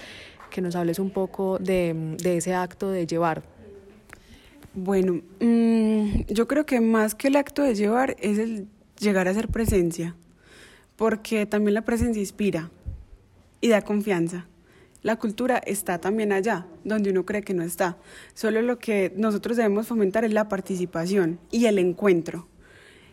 que 0.50 0.60
nos 0.60 0.76
hables 0.76 0.98
un 0.98 1.10
poco 1.10 1.58
de, 1.58 2.16
de 2.18 2.36
ese 2.36 2.54
acto 2.54 2.90
de 2.90 3.06
llevar. 3.06 3.42
Bueno, 4.74 5.20
mmm, 5.40 6.22
yo 6.28 6.48
creo 6.48 6.64
que 6.64 6.80
más 6.80 7.14
que 7.14 7.28
el 7.28 7.36
acto 7.36 7.62
de 7.62 7.74
llevar 7.74 8.16
es 8.20 8.38
el 8.38 8.68
llegar 8.98 9.28
a 9.28 9.34
ser 9.34 9.48
presencia, 9.48 10.16
porque 10.96 11.44
también 11.44 11.74
la 11.74 11.82
presencia 11.82 12.20
inspira 12.20 12.70
y 13.60 13.68
da 13.68 13.82
confianza. 13.82 14.46
La 15.02 15.16
cultura 15.16 15.58
está 15.58 15.98
también 15.98 16.32
allá, 16.32 16.66
donde 16.84 17.10
uno 17.10 17.26
cree 17.26 17.42
que 17.42 17.52
no 17.52 17.62
está. 17.62 17.98
Solo 18.32 18.62
lo 18.62 18.78
que 18.78 19.12
nosotros 19.14 19.58
debemos 19.58 19.88
fomentar 19.88 20.24
es 20.24 20.32
la 20.32 20.48
participación 20.48 21.38
y 21.50 21.66
el 21.66 21.78
encuentro 21.78 22.46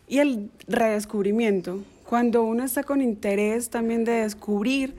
y 0.08 0.20
el 0.20 0.52
redescubrimiento. 0.68 1.84
Cuando 2.06 2.44
uno 2.44 2.64
está 2.64 2.84
con 2.84 3.02
interés 3.02 3.70
también 3.70 4.06
de 4.06 4.24
descubrir 4.24 4.96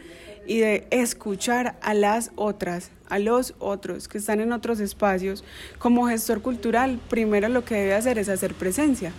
y 0.51 0.59
de 0.59 0.85
escuchar 0.91 1.79
a 1.81 1.95
las 1.95 2.33
otras, 2.35 2.91
a 3.09 3.21
los 3.21 3.55
otros 3.61 4.09
que 4.09 4.19
están 4.19 4.41
en 4.41 4.51
otros 4.51 4.81
espacios, 4.81 5.45
como 5.79 6.09
gestor 6.09 6.43
cultural, 6.43 6.99
primero 7.09 7.49
lo 7.49 7.65
que 7.65 7.77
debe 7.77 7.95
hacer 7.95 8.19
es 8.19 8.29
hacer 8.29 8.55
presencia. 8.55 9.13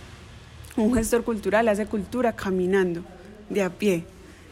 Un 0.76 0.92
gestor 0.92 1.24
cultural 1.24 1.68
hace 1.68 1.86
cultura 1.86 2.34
caminando, 2.34 3.02
de 3.48 3.62
a 3.62 3.70
pie, 3.70 4.04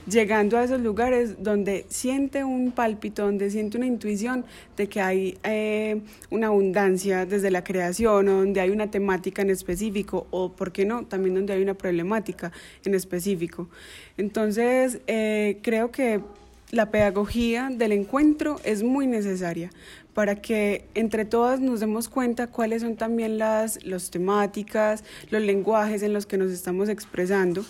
llegando 0.06 0.56
a 0.56 0.64
esos 0.64 0.80
lugares 0.80 1.42
donde 1.42 1.84
siente 1.90 2.44
un 2.44 2.72
pálpito, 2.72 3.26
donde 3.26 3.50
siente 3.50 3.76
una 3.76 3.86
intuición 3.86 4.46
de 4.78 4.88
que 4.88 5.02
hay 5.02 5.38
eh, 5.42 6.00
una 6.30 6.46
abundancia 6.46 7.26
desde 7.26 7.50
la 7.50 7.62
creación, 7.62 8.26
o 8.26 8.38
donde 8.38 8.58
hay 8.58 8.70
una 8.70 8.90
temática 8.90 9.42
en 9.42 9.50
específico, 9.50 10.28
o, 10.30 10.52
¿por 10.52 10.72
qué 10.72 10.86
no?, 10.86 11.04
también 11.04 11.34
donde 11.34 11.52
hay 11.52 11.60
una 11.60 11.74
problemática 11.74 12.52
en 12.86 12.94
específico. 12.94 13.68
Entonces, 14.16 15.00
eh, 15.06 15.58
creo 15.60 15.90
que 15.90 16.22
la 16.70 16.90
pedagogía 16.90 17.68
del 17.70 17.92
encuentro 17.92 18.60
es 18.64 18.82
muy 18.82 19.06
necesaria 19.06 19.70
para 20.14 20.36
que 20.36 20.86
entre 20.94 21.24
todas 21.24 21.60
nos 21.60 21.80
demos 21.80 22.08
cuenta 22.08 22.46
cuáles 22.48 22.82
son 22.82 22.96
también 22.96 23.38
las, 23.38 23.84
las 23.84 24.10
temáticas, 24.10 25.04
los 25.30 25.42
lenguajes 25.42 26.02
en 26.02 26.12
los 26.12 26.26
que 26.26 26.36
nos 26.36 26.50
estamos 26.50 26.88
expresando, 26.88 27.64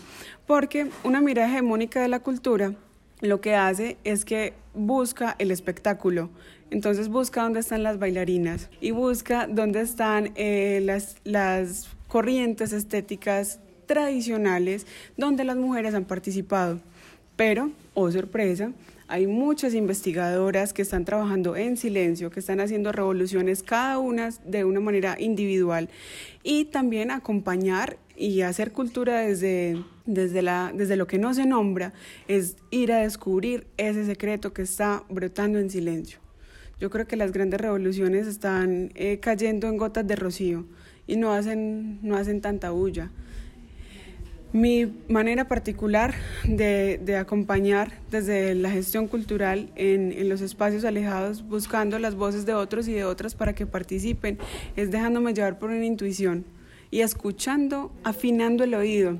porque 0.47 0.89
una 1.05 1.21
mirada 1.21 1.49
hegemónica 1.49 2.01
de 2.01 2.09
la 2.09 2.21
cultura 2.21 2.75
lo 3.21 3.41
que 3.41 3.55
hace 3.55 3.99
es 4.05 4.25
que 4.25 4.55
busca 4.75 5.37
el 5.39 5.51
espectáculo. 5.51 6.31
Entonces 6.71 7.09
busca 7.09 7.43
dónde 7.43 7.61
están 7.61 7.83
las 7.83 7.99
bailarinas 7.99 8.71
y 8.81 8.93
busca 8.93 9.47
dónde 9.47 9.81
están 9.81 10.33
eh, 10.37 10.81
las, 10.83 11.17
las 11.25 11.89
corrientes 12.09 12.73
estéticas 12.73 13.61
tradicionales 13.87 14.87
donde 15.17 15.45
las 15.45 15.57
mujeres 15.57 15.95
han 15.95 16.05
participado. 16.05 16.81
Pero, 17.37 17.71
oh 17.95 18.11
sorpresa, 18.11 18.73
hay 19.09 19.27
muchas 19.27 19.75
investigadoras 19.75 20.73
que 20.73 20.83
están 20.83 21.05
trabajando 21.05 21.57
en 21.57 21.77
silencio, 21.77 22.31
que 22.31 22.39
están 22.39 22.61
haciendo 22.61 22.93
revoluciones 22.93 23.63
cada 23.63 23.99
una 23.99 24.31
de 24.45 24.65
una 24.65 24.79
manera 24.79 25.17
individual 25.19 25.89
y 26.45 26.67
también 26.67 27.11
acompañar 27.11 27.99
y 28.17 28.43
hacer 28.43 28.71
cultura 28.71 29.21
desde, 29.21 29.83
desde, 30.07 30.43
la, 30.43 30.73
desde 30.75 30.95
lo 30.95 31.07
que 31.07 31.19
no 31.19 31.35
se 31.35 31.47
nombra 31.47 31.93
es 32.29 32.57
ir 32.71 32.93
a 32.93 32.99
descubrir 32.99 33.67
ese 33.79 34.05
secreto 34.05 34.53
que 34.53 34.63
está 34.63 35.03
brotando 35.09 35.59
en 35.59 35.71
silencio. 35.71 36.21
Yo 36.79 36.89
creo 36.89 37.07
que 37.07 37.17
las 37.17 37.33
grandes 37.33 37.61
revoluciones 37.61 38.27
están 38.27 38.93
eh, 38.95 39.19
cayendo 39.21 39.69
en 39.69 39.77
gotas 39.77 40.07
de 40.07 40.17
rocío 40.17 40.67
y 41.07 41.17
no 41.17 41.33
hacen, 41.33 41.99
no 42.03 42.17
hacen 42.17 42.41
tanta 42.41 42.71
bulla. 42.71 43.11
Mi 44.53 44.93
manera 45.09 45.47
particular 45.47 46.13
de, 46.43 46.99
de, 47.05 47.17
acompañar 47.17 47.93
desde 48.11 48.57
la 48.57 48.69
gestión 48.69 49.07
cultural 49.07 49.71
en, 49.77 50.11
en, 50.11 50.29
los 50.29 50.41
espacios 50.41 50.85
alejados, 50.85 51.47
buscando 51.47 52.01
las 52.01 52.17
voces 52.17 52.47
de 52.47 52.55
otros 52.55 52.89
y 52.89 52.93
de 52.93 53.05
otras 53.05 53.37
para 53.37 53.55
que 53.55 53.65
participen, 53.65 54.39
es 54.75 54.91
dejándome 54.91 55.35
llevar 55.35 55.61
por 55.61 55.71
una 55.71 55.85
intuición 55.85 56.45
y 56.91 57.03
escuchando, 57.03 57.93
afinando 58.03 58.65
el 58.65 58.75
oído, 58.75 59.19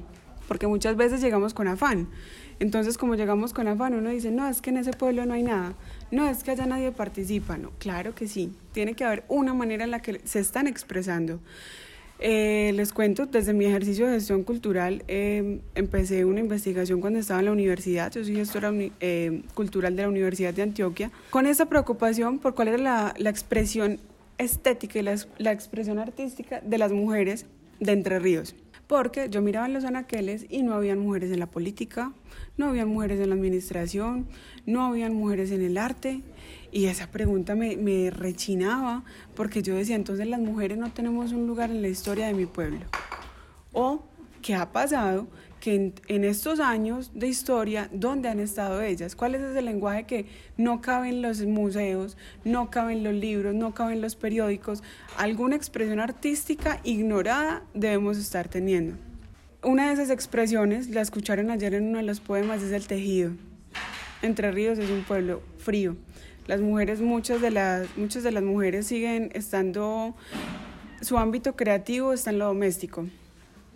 porque 0.49 0.67
muchas 0.67 0.97
veces 0.97 1.21
llegamos 1.21 1.55
con 1.55 1.69
afán. 1.69 2.09
Entonces, 2.59 2.99
como 2.99 3.15
llegamos 3.15 3.53
con 3.55 3.69
afán, 3.69 3.95
uno 3.95 4.11
dice, 4.11 4.31
no, 4.31 4.49
es 4.49 4.61
que 4.61 4.71
en 4.71 4.79
ese 4.79 4.93
pueblo 4.93 5.25
no 5.27 5.35
hay 5.35 5.45
nada, 5.45 5.75
no, 6.11 6.29
es 6.29 6.43
que 6.43 6.51
allá 6.51 6.67
nadie 6.67 6.93
participa, 6.93 7.57
no, 7.57 7.71
claro 7.79 8.15
que 8.15 8.29
sí, 8.29 8.53
tiene 8.73 8.95
que 8.95 9.05
haber 9.05 9.25
una 9.29 9.55
manera 9.55 9.85
en 9.85 9.93
la 9.93 10.03
que 10.03 10.21
se 10.25 10.41
están 10.41 10.67
expresando. 10.67 11.41
Eh, 12.23 12.73
les 12.75 12.93
cuento, 12.93 13.25
desde 13.25 13.55
mi 13.55 13.65
ejercicio 13.65 14.07
de 14.07 14.13
gestión 14.13 14.45
cultural 14.45 15.03
eh, 15.09 15.61
empecé 15.75 16.27
una 16.27 16.41
investigación 16.41 17.01
cuando 17.01 17.19
estaba 17.19 17.41
en 17.41 17.47
la 17.47 17.53
universidad, 17.53 18.13
yo 18.13 18.23
soy 18.23 18.37
gestora 18.37 18.71
eh, 18.75 19.43
cultural 19.55 19.97
de 19.97 20.03
la 20.03 20.09
Universidad 20.11 20.53
de 20.53 20.61
Antioquia, 20.61 21.11
con 21.31 21.47
esa 21.47 21.65
preocupación 21.65 22.39
por 22.39 22.55
cuál 22.55 22.69
era 22.69 22.77
la, 22.79 23.15
la 23.17 23.31
expresión 23.31 23.99
estética 24.37 24.99
y 24.99 25.03
la, 25.03 25.17
la, 25.39 25.53
expresión 25.53 25.99
artística 25.99 26.61
de 26.61 26.77
las 26.77 26.93
mujeres 26.93 27.47
de 27.79 27.93
Entre 27.93 28.19
Ríos. 28.19 28.55
Porque 28.87 29.31
yo 29.31 29.41
miraba 29.41 29.67
en 29.67 29.73
los 29.73 29.85
anaqueles 29.85 30.45
y 30.51 30.63
no 30.63 30.75
habían 30.75 30.99
mujeres 30.99 31.31
en 31.31 31.39
la 31.39 31.47
política, 31.47 32.13
no 32.59 32.67
habían 32.67 32.89
mujeres 32.89 33.19
en 33.21 33.31
la 33.31 33.35
administración, 33.35 34.27
no 34.67 34.85
habían 34.85 35.15
mujeres 35.15 35.53
en 35.53 35.63
el 35.63 35.79
arte, 35.79 36.21
y 36.73 36.87
esa 36.87 37.11
pregunta 37.11 37.55
me, 37.55 37.77
me, 37.77 38.11
rechinaba 38.11 39.05
porque 39.35 39.63
yo 39.63 39.75
decía, 39.75 39.97
entonces 39.97 40.27
las 40.27 40.41
mujeres 40.41 40.79
no 40.79 40.93
tenemos 40.93 41.33
un 41.33 41.47
lugar 41.47 41.71
en 41.71 41.83
la 41.83 41.89
historia 41.89 42.27
de 42.27 42.35
mi 42.35 42.47
pueblo. 42.47 42.81
O, 43.73 44.05
¿qué 44.43 44.55
ha 44.55 44.73
pasado? 44.73 45.27
Que 45.61 45.93
en, 46.07 46.25
estos 46.25 46.59
años 46.59 47.11
de 47.15 47.29
historia, 47.29 47.91
¿dónde 47.93 48.29
han 48.29 48.41
estado 48.41 48.81
ellas? 48.81 49.15
¿Cuál 49.15 49.35
es 49.35 49.43
ese 49.43 49.61
lenguaje 49.63 50.05
que 50.05 50.27
no 50.57 50.81
cabe 50.81 51.11
en 51.11 51.23
los 51.23 51.43
museos, 51.43 52.17
no 52.45 52.71
cabe 52.71 52.95
en 52.95 53.05
los 53.05 53.15
libros, 53.15 53.55
no 53.55 53.75
cabe 53.75 53.93
en 53.93 54.01
los 54.01 54.17
periódicos? 54.17 54.83
Alguna 55.19 55.57
expresión 55.57 56.01
artística 56.01 56.81
ignorada 56.85 57.63
debemos 57.75 58.17
estar 58.17 58.49
teniendo. 58.49 58.97
Una 59.63 59.89
de 59.89 59.95
esas 59.95 60.11
expresiones, 60.11 60.89
la 60.89 61.03
escucharon 61.03 61.51
ayer 61.51 61.75
en 61.75 61.89
uno 61.89 61.99
de 61.99 62.05
los 62.05 62.21
poemas, 62.21 62.63
es 62.63 62.73
el 62.73 62.87
tejido. 62.87 63.33
Entre 64.23 64.51
Ríos 64.51 64.79
es 64.79 64.89
un 64.89 65.03
pueblo 65.03 65.43
frío 65.59 65.97
las 66.51 66.61
mujeres, 66.61 67.01
muchas 67.01 67.41
de 67.41 67.53
las, 67.53 67.97
muchas 67.97 68.25
de 68.25 68.33
las 68.33 68.43
mujeres 68.43 68.85
siguen 68.85 69.31
estando, 69.35 70.17
su 71.01 71.17
ámbito 71.17 71.55
creativo 71.55 72.13
está 72.13 72.31
en 72.31 72.41
lo 72.41 72.47
doméstico. 72.47 73.07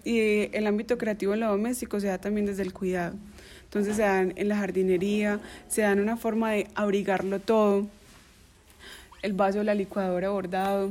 Y 0.02 0.48
el 0.52 0.66
ámbito 0.66 0.98
creativo 0.98 1.34
en 1.34 1.40
lo 1.40 1.50
doméstico 1.50 2.00
se 2.00 2.08
da 2.08 2.18
también 2.18 2.46
desde 2.46 2.64
el 2.64 2.72
cuidado. 2.72 3.14
Entonces 3.62 3.94
se 3.94 4.02
dan 4.02 4.32
en 4.34 4.48
la 4.48 4.56
jardinería, 4.56 5.38
se 5.68 5.82
dan 5.82 6.00
una 6.00 6.16
forma 6.16 6.50
de 6.50 6.66
abrigarlo 6.74 7.38
todo. 7.38 7.86
El 9.22 9.34
vaso 9.34 9.58
de 9.58 9.64
la 9.64 9.76
licuadora 9.76 10.30
bordado, 10.30 10.90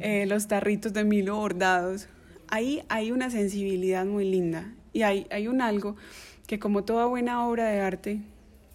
eh, 0.00 0.26
los 0.26 0.48
tarritos 0.48 0.94
de 0.94 1.04
milo 1.04 1.36
bordados. 1.36 2.08
Ahí 2.48 2.82
hay 2.88 3.12
una 3.12 3.30
sensibilidad 3.30 4.04
muy 4.04 4.28
linda 4.28 4.72
y 4.92 5.02
hay, 5.02 5.28
hay 5.30 5.46
un 5.46 5.62
algo 5.62 5.94
que 6.48 6.58
como 6.58 6.82
toda 6.82 7.06
buena 7.06 7.46
obra 7.46 7.68
de 7.68 7.80
arte 7.82 8.20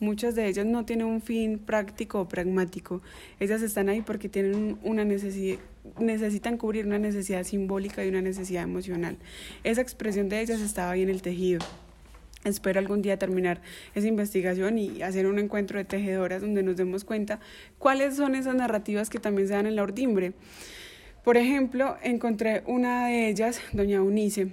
Muchas 0.04 0.36
de 0.36 0.48
ellas 0.48 0.66
no 0.66 0.84
tienen 0.84 1.08
un 1.08 1.22
fin 1.22 1.58
práctico 1.60 2.20
o 2.20 2.28
pragmático. 2.28 3.02
Ellas 3.40 3.62
están 3.62 3.88
ahí 3.88 4.02
porque 4.02 4.28
tienen 4.28 4.78
una 4.84 5.06
necesidad, 5.06 5.60
necesitan 5.98 6.58
cubrir 6.58 6.86
una 6.86 7.00
necesidad 7.00 7.46
simbólica 7.46 8.04
y 8.04 8.10
una 8.10 8.22
necesidad 8.22 8.64
emocional. 8.64 9.18
Esa 9.64 9.80
expresión 9.80 10.28
de 10.28 10.42
ellas 10.42 10.60
estaba 10.60 10.92
ahí 10.92 11.04
en 11.04 11.10
el 11.10 11.22
tejido. 11.22 11.62
Espero 12.44 12.82
algún 12.82 13.02
día 13.02 13.18
terminar 13.18 13.62
esa 13.96 14.06
investigación 14.06 14.78
y 14.78 15.02
hacer 15.04 15.26
un 15.26 15.40
encuentro 15.40 15.78
de 15.78 15.86
tejedoras 15.86 16.42
donde 16.42 16.64
nos 16.64 16.76
demos 16.76 17.06
cuenta 17.06 17.40
cuáles 17.80 18.18
son 18.18 18.36
esas 18.36 18.56
narrativas 18.56 19.10
que 19.10 19.20
también 19.20 19.48
se 19.48 19.54
dan 19.54 19.68
en 19.68 19.78
la 19.78 19.84
ordimbre. 19.84 20.34
Por 21.24 21.38
ejemplo, 21.38 21.96
encontré 22.04 22.62
una 22.66 23.08
de 23.08 23.30
ellas, 23.30 23.62
doña 23.72 24.02
Unice. 24.02 24.50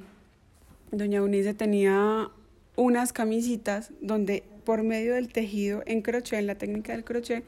Doña 0.92 1.24
Unice 1.24 1.54
tenía 1.54 2.30
unas 2.76 3.12
camisitas 3.12 3.90
donde 4.00 4.44
por 4.70 4.84
medio 4.84 5.14
del 5.14 5.32
tejido 5.32 5.82
en 5.84 6.00
crochet, 6.00 6.38
en 6.38 6.46
la 6.46 6.54
técnica 6.54 6.92
del 6.92 7.02
crochet, 7.02 7.42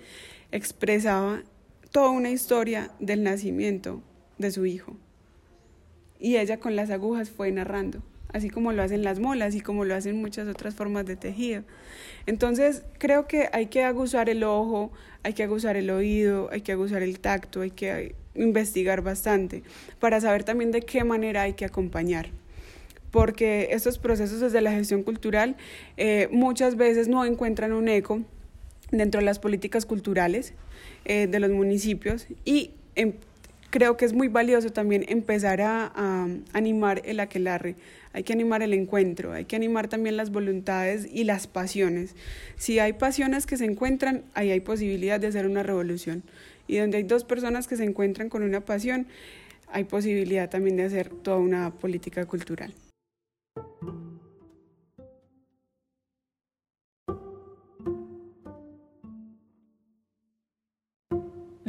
expresaba 0.50 1.44
toda 1.92 2.10
una 2.10 2.30
historia 2.30 2.90
del 2.98 3.22
nacimiento 3.22 4.02
de 4.38 4.50
su 4.50 4.66
hijo. 4.66 4.96
Y 6.18 6.38
ella 6.38 6.58
con 6.58 6.74
las 6.74 6.90
agujas 6.90 7.30
fue 7.30 7.52
narrando, 7.52 8.02
así 8.32 8.50
como 8.50 8.72
lo 8.72 8.82
hacen 8.82 9.04
las 9.04 9.20
molas 9.20 9.54
y 9.54 9.60
como 9.60 9.84
lo 9.84 9.94
hacen 9.94 10.20
muchas 10.20 10.48
otras 10.48 10.74
formas 10.74 11.06
de 11.06 11.14
tejido. 11.14 11.62
Entonces, 12.26 12.82
creo 12.98 13.28
que 13.28 13.48
hay 13.52 13.66
que 13.66 13.84
aguzar 13.84 14.28
el 14.28 14.42
ojo, 14.42 14.90
hay 15.22 15.34
que 15.34 15.44
aguzar 15.44 15.76
el 15.76 15.90
oído, 15.90 16.48
hay 16.50 16.62
que 16.62 16.72
aguzar 16.72 17.04
el 17.04 17.20
tacto, 17.20 17.60
hay 17.60 17.70
que 17.70 18.16
investigar 18.34 19.00
bastante 19.00 19.62
para 20.00 20.20
saber 20.20 20.42
también 20.42 20.72
de 20.72 20.80
qué 20.80 21.04
manera 21.04 21.42
hay 21.42 21.52
que 21.52 21.66
acompañar 21.66 22.30
porque 23.12 23.68
estos 23.70 23.98
procesos 23.98 24.40
desde 24.40 24.60
la 24.60 24.72
gestión 24.72 25.04
cultural 25.04 25.54
eh, 25.96 26.28
muchas 26.32 26.76
veces 26.76 27.06
no 27.06 27.24
encuentran 27.24 27.72
un 27.72 27.86
eco 27.88 28.22
dentro 28.90 29.20
de 29.20 29.24
las 29.24 29.38
políticas 29.38 29.86
culturales 29.86 30.54
eh, 31.04 31.28
de 31.28 31.38
los 31.38 31.50
municipios 31.50 32.26
y 32.44 32.72
em, 32.96 33.12
creo 33.70 33.96
que 33.96 34.04
es 34.04 34.12
muy 34.12 34.28
valioso 34.28 34.70
también 34.70 35.04
empezar 35.08 35.60
a, 35.62 36.28
animar 36.52 37.00
el 37.04 37.20
aquelarre, 37.20 37.76
hay 38.12 38.22
que 38.22 38.32
animar 38.34 38.62
el 38.62 38.74
encuentro, 38.74 39.32
hay 39.32 39.46
que 39.46 39.56
animar 39.56 39.88
también 39.88 40.16
las 40.16 40.30
voluntades 40.30 41.08
y 41.10 41.24
las 41.24 41.46
pasiones. 41.46 42.14
Si 42.56 42.78
hay 42.78 42.92
pasiones 42.92 43.46
que 43.46 43.56
se 43.56 43.64
encuentran, 43.64 44.24
ahí 44.34 44.50
hay 44.50 44.60
posibilidad 44.60 45.18
de 45.18 45.28
hacer 45.28 45.46
una 45.46 45.62
revolución. 45.62 46.22
Y 46.68 46.76
donde 46.76 46.98
hay 46.98 47.04
dos 47.04 47.24
personas 47.24 47.66
que 47.66 47.76
se 47.76 47.84
encuentran 47.84 48.28
con 48.28 48.42
una 48.42 48.60
pasión, 48.60 49.06
hay 49.68 49.84
posibilidad 49.84 50.50
también 50.50 50.76
de 50.76 50.84
hacer 50.84 51.08
toda 51.08 51.38
una 51.38 51.70
política 51.70 52.26
cultural. 52.26 52.74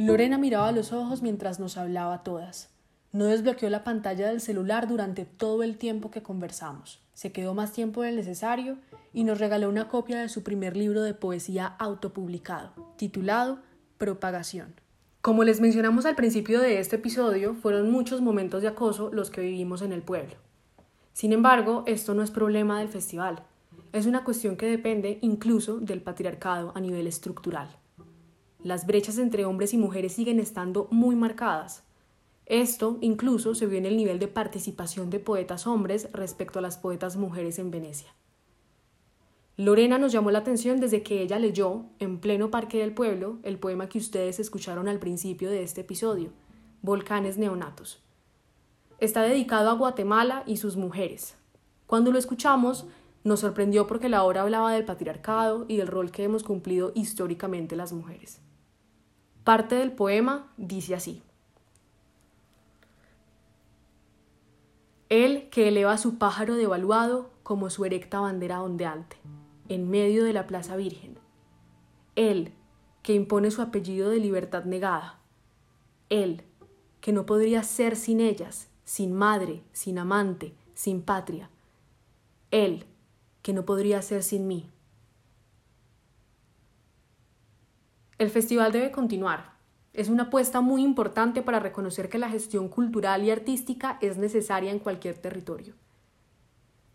Lorena 0.06 0.36
miraba 0.36 0.68
a 0.68 0.72
los 0.72 0.92
ojos 0.92 1.22
mientras 1.22 1.58
nos 1.58 1.78
hablaba 1.78 2.12
a 2.12 2.22
todas. 2.22 2.68
No 3.12 3.24
desbloqueó 3.24 3.70
la 3.70 3.84
pantalla 3.84 4.28
del 4.28 4.42
celular 4.42 4.86
durante 4.86 5.24
todo 5.24 5.62
el 5.62 5.78
tiempo 5.78 6.10
que 6.10 6.22
conversamos. 6.22 7.00
Se 7.14 7.32
quedó 7.32 7.54
más 7.54 7.72
tiempo 7.72 8.02
del 8.02 8.16
necesario 8.16 8.76
y 9.14 9.24
nos 9.24 9.38
regaló 9.38 9.70
una 9.70 9.88
copia 9.88 10.20
de 10.20 10.28
su 10.28 10.42
primer 10.42 10.76
libro 10.76 11.00
de 11.00 11.14
poesía 11.14 11.66
autopublicado, 11.78 12.74
titulado 12.96 13.60
Propagación. 13.96 14.74
Como 15.22 15.42
les 15.42 15.62
mencionamos 15.62 16.04
al 16.04 16.16
principio 16.16 16.60
de 16.60 16.80
este 16.80 16.96
episodio, 16.96 17.54
fueron 17.54 17.90
muchos 17.90 18.20
momentos 18.20 18.60
de 18.60 18.68
acoso 18.68 19.10
los 19.10 19.30
que 19.30 19.40
vivimos 19.40 19.80
en 19.80 19.94
el 19.94 20.02
pueblo. 20.02 20.34
Sin 21.14 21.32
embargo, 21.32 21.82
esto 21.86 22.12
no 22.12 22.22
es 22.22 22.30
problema 22.30 22.78
del 22.78 22.90
festival. 22.90 23.42
Es 23.94 24.04
una 24.04 24.22
cuestión 24.22 24.56
que 24.58 24.66
depende 24.66 25.18
incluso 25.22 25.78
del 25.78 26.02
patriarcado 26.02 26.72
a 26.74 26.80
nivel 26.80 27.06
estructural. 27.06 27.70
Las 28.64 28.86
brechas 28.86 29.18
entre 29.18 29.44
hombres 29.44 29.74
y 29.74 29.76
mujeres 29.76 30.14
siguen 30.14 30.40
estando 30.40 30.88
muy 30.90 31.16
marcadas. 31.16 31.82
Esto 32.46 32.96
incluso 33.02 33.54
se 33.54 33.66
vio 33.66 33.76
en 33.76 33.84
el 33.84 33.94
nivel 33.94 34.18
de 34.18 34.26
participación 34.26 35.10
de 35.10 35.20
poetas 35.20 35.66
hombres 35.66 36.08
respecto 36.14 36.58
a 36.58 36.62
las 36.62 36.78
poetas 36.78 37.16
mujeres 37.16 37.58
en 37.58 37.70
Venecia. 37.70 38.08
Lorena 39.58 39.98
nos 39.98 40.12
llamó 40.12 40.30
la 40.30 40.38
atención 40.38 40.80
desde 40.80 41.02
que 41.02 41.20
ella 41.20 41.38
leyó, 41.38 41.84
en 41.98 42.20
pleno 42.20 42.50
Parque 42.50 42.78
del 42.78 42.94
Pueblo, 42.94 43.38
el 43.42 43.58
poema 43.58 43.90
que 43.90 43.98
ustedes 43.98 44.40
escucharon 44.40 44.88
al 44.88 44.98
principio 44.98 45.50
de 45.50 45.62
este 45.62 45.82
episodio, 45.82 46.30
Volcanes 46.80 47.36
Neonatos. 47.36 48.02
Está 48.98 49.24
dedicado 49.24 49.68
a 49.68 49.74
Guatemala 49.74 50.42
y 50.46 50.56
sus 50.56 50.78
mujeres. 50.78 51.36
Cuando 51.86 52.10
lo 52.12 52.18
escuchamos, 52.18 52.86
nos 53.24 53.40
sorprendió 53.40 53.86
porque 53.86 54.08
la 54.08 54.24
obra 54.24 54.40
hablaba 54.40 54.72
del 54.72 54.86
patriarcado 54.86 55.66
y 55.68 55.76
del 55.76 55.88
rol 55.88 56.10
que 56.10 56.24
hemos 56.24 56.42
cumplido 56.42 56.92
históricamente 56.94 57.76
las 57.76 57.92
mujeres. 57.92 58.40
Parte 59.44 59.74
del 59.74 59.92
poema 59.92 60.50
dice 60.56 60.94
así. 60.94 61.22
Él 65.10 65.48
que 65.50 65.68
eleva 65.68 65.98
su 65.98 66.16
pájaro 66.16 66.56
devaluado 66.56 67.30
como 67.42 67.68
su 67.68 67.84
erecta 67.84 68.20
bandera 68.20 68.62
ondeante, 68.62 69.18
en 69.68 69.90
medio 69.90 70.24
de 70.24 70.32
la 70.32 70.46
plaza 70.46 70.76
virgen. 70.76 71.18
Él 72.16 72.52
que 73.02 73.12
impone 73.12 73.50
su 73.50 73.60
apellido 73.60 74.08
de 74.08 74.18
libertad 74.18 74.64
negada. 74.64 75.20
Él 76.08 76.42
que 77.02 77.12
no 77.12 77.26
podría 77.26 77.62
ser 77.62 77.96
sin 77.96 78.20
ellas, 78.20 78.70
sin 78.84 79.12
madre, 79.12 79.62
sin 79.72 79.98
amante, 79.98 80.54
sin 80.72 81.02
patria. 81.02 81.50
Él 82.50 82.86
que 83.42 83.52
no 83.52 83.66
podría 83.66 84.00
ser 84.00 84.22
sin 84.22 84.46
mí. 84.46 84.70
El 88.24 88.30
festival 88.30 88.72
debe 88.72 88.90
continuar. 88.90 89.52
Es 89.92 90.08
una 90.08 90.22
apuesta 90.22 90.62
muy 90.62 90.82
importante 90.82 91.42
para 91.42 91.60
reconocer 91.60 92.08
que 92.08 92.16
la 92.16 92.30
gestión 92.30 92.70
cultural 92.70 93.22
y 93.22 93.30
artística 93.30 93.98
es 94.00 94.16
necesaria 94.16 94.70
en 94.70 94.78
cualquier 94.78 95.18
territorio. 95.18 95.74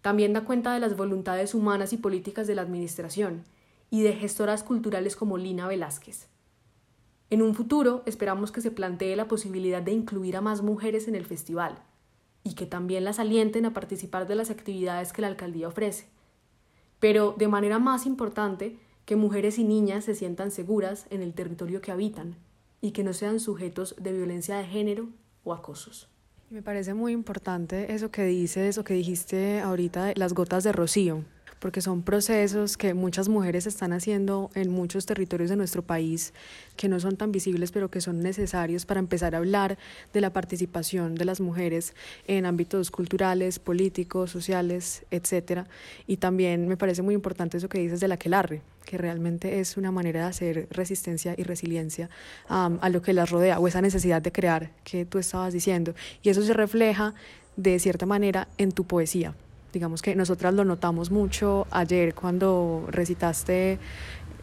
También 0.02 0.34
da 0.34 0.44
cuenta 0.44 0.74
de 0.74 0.80
las 0.80 0.98
voluntades 0.98 1.54
humanas 1.54 1.94
y 1.94 1.98
políticas 1.98 2.48
de 2.48 2.56
la 2.56 2.64
Administración 2.64 3.44
y 3.92 4.02
de 4.02 4.14
gestoras 4.14 4.64
culturales 4.64 5.16
como 5.16 5.38
Lina 5.38 5.68
Velázquez. 5.68 6.30
En 7.30 7.44
un 7.44 7.54
futuro 7.54 8.02
esperamos 8.08 8.52
que 8.52 8.62
se 8.62 8.72
plantee 8.72 9.16
la 9.16 9.28
posibilidad 9.28 9.84
de 9.84 9.92
incluir 9.92 10.36
a 10.36 10.42
más 10.42 10.64
mujeres 10.64 11.08
en 11.08 11.14
el 11.14 11.28
festival 11.28 11.78
y 12.44 12.56
que 12.56 12.66
también 12.66 13.04
las 13.04 13.20
alienten 13.20 13.68
a 13.68 13.74
participar 13.74 14.28
de 14.28 14.34
las 14.34 14.50
actividades 14.50 15.14
que 15.14 15.22
la 15.22 15.28
alcaldía 15.28 15.68
ofrece. 15.68 16.08
Pero, 17.00 17.36
de 17.38 17.48
manera 17.48 17.78
más 17.78 18.08
importante, 18.08 18.80
que 19.10 19.16
mujeres 19.16 19.58
y 19.58 19.64
niñas 19.64 20.06
se 20.06 20.14
sientan 20.14 20.52
seguras 20.52 21.08
en 21.10 21.24
el 21.24 21.34
territorio 21.34 21.82
que 21.82 21.92
habitan 21.92 22.36
y 22.80 22.92
que 22.92 23.04
no 23.04 23.14
sean 23.14 23.40
sujetos 23.40 23.96
de 24.00 24.14
violencia 24.14 24.58
de 24.58 24.66
género 24.66 25.10
o 25.44 25.56
acosos. 25.56 26.08
Me 26.52 26.62
parece 26.62 26.94
muy 26.94 27.14
importante 27.14 27.92
eso 27.96 28.12
que 28.12 28.26
dices 28.26 28.78
o 28.78 28.84
que 28.84 28.94
dijiste 28.94 29.62
ahorita 29.62 30.14
las 30.16 30.34
gotas 30.34 30.64
de 30.64 30.74
rocío, 30.74 31.24
porque 31.60 31.82
son 31.82 32.02
procesos 32.02 32.78
que 32.78 32.94
muchas 32.94 33.30
mujeres 33.30 33.68
están 33.68 33.94
haciendo 33.94 34.50
en 34.56 34.70
muchos 34.70 35.06
territorios 35.06 35.50
de 35.50 35.56
nuestro 35.56 35.82
país 35.82 36.34
que 36.76 36.88
no 36.88 37.00
son 37.00 37.18
tan 37.18 37.32
visibles, 37.32 37.72
pero 37.72 37.90
que 37.90 38.02
son 38.02 38.22
necesarios 38.22 38.86
para 38.86 39.00
empezar 39.00 39.36
a 39.36 39.40
hablar 39.40 39.78
de 40.14 40.22
la 40.22 40.32
participación 40.32 41.16
de 41.16 41.26
las 41.26 41.42
mujeres 41.42 41.94
en 42.28 42.46
ámbitos 42.46 42.92
culturales, 42.92 43.60
políticos, 43.60 44.32
sociales, 44.32 45.04
etcétera. 45.12 45.68
Y 46.08 46.18
también 46.18 46.68
me 46.68 46.78
parece 46.78 47.02
muy 47.02 47.14
importante 47.14 47.58
eso 47.58 47.70
que 47.70 47.80
dices 47.80 48.00
del 48.00 48.14
aquelarre, 48.14 48.62
que 48.86 48.98
realmente 48.98 49.60
es 49.60 49.76
una 49.76 49.92
manera 49.92 50.22
de 50.22 50.26
hacer 50.28 50.68
resistencia 50.72 51.36
y 51.38 51.44
resiliencia 51.44 52.10
a 52.48 52.90
lo 52.90 53.02
que 53.02 53.14
las 53.14 53.30
rodea 53.30 53.60
o 53.60 53.68
esa 53.68 53.82
necesidad 53.82 54.22
de 54.22 54.32
crear 54.32 54.72
que 54.86 55.06
tú 55.06 55.18
estabas 55.18 55.54
diciendo. 55.54 55.94
Y 56.24 56.30
eso 56.30 56.42
se 56.42 56.54
refleja 56.54 57.14
de 57.58 57.78
cierta 57.80 58.06
manera 58.06 58.48
en 58.58 58.72
tu 58.72 58.86
poesía. 58.86 59.36
Digamos 59.74 60.02
que 60.02 60.16
nosotras 60.16 60.54
lo 60.54 60.66
notamos 60.66 61.12
mucho 61.12 61.68
ayer 61.72 62.16
cuando 62.16 62.86
recitaste 62.90 63.80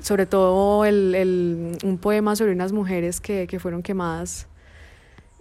sobre 0.00 0.26
todo 0.26 0.84
el, 0.84 1.76
un 1.82 1.98
poema 1.98 2.36
sobre 2.36 2.52
unas 2.52 2.72
mujeres 2.72 3.20
que, 3.20 3.58
fueron 3.58 3.82
quemadas 3.82 4.46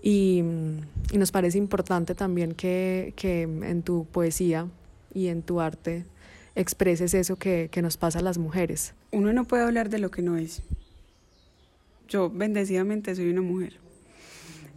y, 0.02 0.44
nos 1.14 1.32
parece 1.32 1.58
importante 1.58 2.16
también 2.16 2.54
que, 2.54 3.14
en 3.22 3.84
tu 3.84 4.06
poesía 4.06 4.68
y 5.14 5.28
en 5.28 5.44
tu 5.44 5.62
arte 5.62 6.06
expreses 6.56 7.14
eso 7.14 7.36
que, 7.36 7.70
que 7.72 7.82
nos 7.82 7.98
pasa 7.98 8.20
a 8.20 8.22
las 8.22 8.38
mujeres. 8.38 8.94
Uno 9.12 9.34
no 9.34 9.46
puede 9.46 9.64
hablar 9.64 9.90
de 9.90 10.00
lo 10.00 10.10
que 10.10 10.22
no 10.22 10.38
es. 10.38 10.62
Yo 12.08 12.30
bendecidamente 12.30 13.16
soy 13.16 13.30
una 13.30 13.42
mujer 13.42 13.80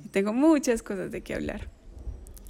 y 0.04 0.08
tengo 0.08 0.32
muchas 0.32 0.82
cosas 0.82 1.10
de 1.10 1.22
qué 1.22 1.34
hablar. 1.34 1.77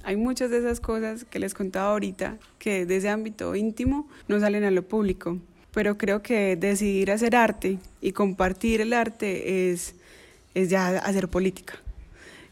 Hay 0.09 0.17
muchas 0.17 0.49
de 0.49 0.57
esas 0.57 0.79
cosas 0.79 1.23
que 1.23 1.37
les 1.37 1.53
contaba 1.53 1.91
ahorita 1.91 2.39
que 2.57 2.79
desde 2.79 2.95
ese 2.95 3.09
ámbito 3.09 3.53
íntimo 3.53 4.07
no 4.27 4.39
salen 4.39 4.63
a 4.63 4.71
lo 4.71 4.81
público, 4.81 5.37
pero 5.71 5.99
creo 5.99 6.23
que 6.23 6.55
decidir 6.55 7.11
hacer 7.11 7.35
arte 7.35 7.77
y 8.01 8.11
compartir 8.11 8.81
el 8.81 8.93
arte 8.93 9.69
es, 9.69 9.93
es 10.55 10.71
ya 10.71 10.97
hacer 10.97 11.27
política. 11.27 11.75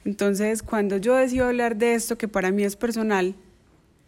Entonces, 0.06 0.62
cuando 0.62 0.98
yo 0.98 1.16
decido 1.16 1.48
hablar 1.48 1.78
de 1.78 1.96
esto 1.96 2.16
que 2.16 2.28
para 2.28 2.52
mí 2.52 2.64
es 2.64 2.76
personal, 2.76 3.34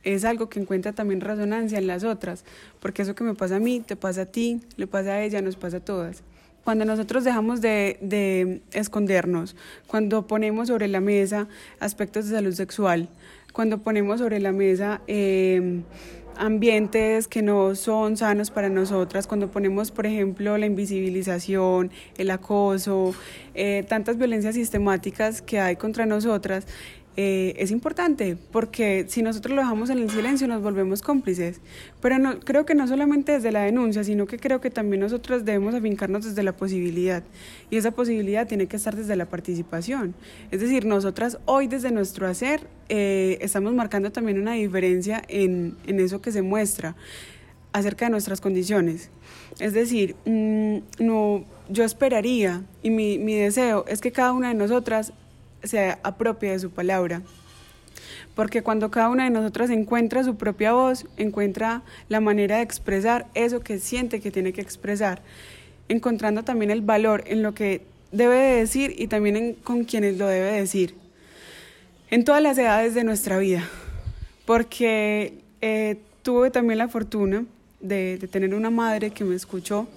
es 0.03 0.25
algo 0.25 0.47
que 0.47 0.59
encuentra 0.59 0.93
también 0.93 1.19
resonancia 1.19 1.79
en 1.79 1.87
las 1.87 2.03
otras, 2.03 2.45
porque 2.79 3.01
eso 3.01 3.15
que 3.15 3.23
me 3.23 3.33
pasa 3.33 3.55
a 3.55 3.59
mí, 3.59 3.79
te 3.79 3.95
pasa 3.95 4.21
a 4.21 4.25
ti, 4.27 4.61
le 4.77 4.85
pasa 4.85 5.13
a 5.13 5.23
ella, 5.23 5.41
nos 5.41 5.55
pasa 5.55 5.77
a 5.77 5.79
todas. 5.79 6.21
Cuando 6.63 6.85
nosotros 6.85 7.23
dejamos 7.23 7.61
de, 7.61 7.97
de 7.99 8.61
escondernos, 8.73 9.55
cuando 9.87 10.27
ponemos 10.27 10.67
sobre 10.67 10.87
la 10.87 11.01
mesa 11.01 11.47
aspectos 11.79 12.27
de 12.27 12.35
salud 12.35 12.53
sexual, 12.53 13.09
cuando 13.53 13.79
ponemos 13.79 14.19
sobre 14.19 14.39
la 14.39 14.51
mesa 14.51 15.01
em, 15.07 15.83
ambientes 16.37 17.27
que 17.27 17.41
no 17.41 17.75
son 17.75 18.15
sanos 18.15 18.49
para 18.49 18.69
nosotras, 18.69 19.27
cuando 19.27 19.51
ponemos, 19.51 19.91
por 19.91 20.05
ejemplo, 20.05 20.57
la 20.57 20.65
invisibilización, 20.65 21.91
el 22.17 22.31
acoso, 22.31 23.13
eh, 23.55 23.83
tantas 23.87 24.17
violencias 24.17 24.55
sistemáticas 24.55 25.41
que 25.41 25.59
hay 25.59 25.75
contra 25.75 26.05
nosotras, 26.05 26.65
eh, 27.21 27.53
es 27.57 27.69
importante 27.71 28.37
porque 28.49 29.03
si 29.09 29.21
nosotros 29.21 29.53
lo 29.53 29.61
dejamos 29.61 29.89
en 29.89 29.97
el 29.97 30.09
silencio 30.09 30.47
nos 30.47 30.63
volvemos 30.63 31.01
cómplices. 31.01 31.59
Pero 32.01 32.17
no, 32.17 32.39
creo 32.39 32.65
que 32.65 32.75
no 32.75 32.87
solamente 32.87 33.33
desde 33.33 33.51
la 33.51 33.63
denuncia, 33.63 34.05
sino 34.05 34.25
que 34.25 34.39
creo 34.39 34.61
que 34.61 34.69
también 34.69 35.01
nosotros 35.01 35.43
debemos 35.43 35.75
afincarnos 35.75 36.23
desde 36.23 36.43
la 36.43 36.53
posibilidad. 36.53 37.21
Y 37.69 37.75
esa 37.75 37.91
posibilidad 37.91 38.47
tiene 38.47 38.67
que 38.67 38.77
estar 38.77 38.95
desde 38.95 39.17
la 39.17 39.25
participación. 39.25 40.15
Es 40.49 40.61
decir, 40.61 40.85
nosotras 40.85 41.39
hoy 41.43 41.67
desde 41.67 41.91
nuestro 41.91 42.25
hacer 42.25 42.67
eh, 42.87 43.37
estamos 43.41 43.73
marcando 43.73 44.13
también 44.13 44.39
una 44.39 44.53
diferencia 44.53 45.21
en, 45.27 45.75
en, 45.87 45.99
eso 45.99 46.21
que 46.21 46.31
se 46.31 46.41
muestra 46.41 46.95
acerca 47.73 48.05
de 48.05 48.11
nuestras 48.11 48.39
condiciones. 48.39 49.09
Es 49.59 49.73
decir, 49.73 50.15
mm, 50.23 50.77
no, 50.99 51.43
yo 51.67 51.83
esperaría 51.83 52.63
y 52.81 52.91
mi, 52.91 53.19
mi 53.19 53.35
deseo 53.35 53.83
es 53.89 53.99
que 53.99 54.13
cada 54.13 54.31
una 54.31 54.47
de 54.47 54.53
nosotras 54.53 55.11
se 55.63 55.97
apropia 56.03 56.51
de 56.51 56.59
su 56.59 56.69
palabra. 56.71 57.21
Porque 58.35 58.61
cuando 58.63 58.91
cada 58.91 59.09
una 59.09 59.25
de 59.25 59.29
nosotras 59.29 59.69
encuentra 59.69 60.23
su 60.23 60.35
propia 60.35 60.73
voz, 60.73 61.05
encuentra 61.17 61.81
la 62.07 62.21
manera 62.21 62.57
de 62.57 62.63
expresar 62.63 63.27
eso 63.33 63.59
que 63.59 63.79
siente 63.79 64.21
que 64.21 64.31
tiene 64.31 64.53
que 64.53 64.61
expresar, 64.61 65.21
encontrando 65.89 66.43
también 66.43 66.71
el 66.71 66.81
valor 66.81 67.23
en 67.27 67.43
lo 67.43 67.53
que 67.53 67.81
debe 68.11 68.35
de 68.35 68.55
decir 68.59 68.95
y 68.97 69.07
también 69.07 69.55
con 69.63 69.83
quienes 69.83 70.17
lo 70.17 70.27
debe 70.27 70.51
decir. 70.51 70.95
en 72.11 72.23
todas 72.23 72.41
las 72.41 72.57
edades 72.57 72.95
de 72.95 73.03
nuestra 73.03 73.37
vida, 73.37 73.69
porque 74.45 75.33
eh, 75.61 75.97
tuve 76.23 76.49
también 76.49 76.79
la 76.79 76.87
fortuna 76.87 77.45
de 77.81 78.17
tener 78.31 78.55
una 78.55 78.71
madre 78.71 79.11
que 79.11 79.23
me 79.23 79.35
escuchó, 79.35 79.87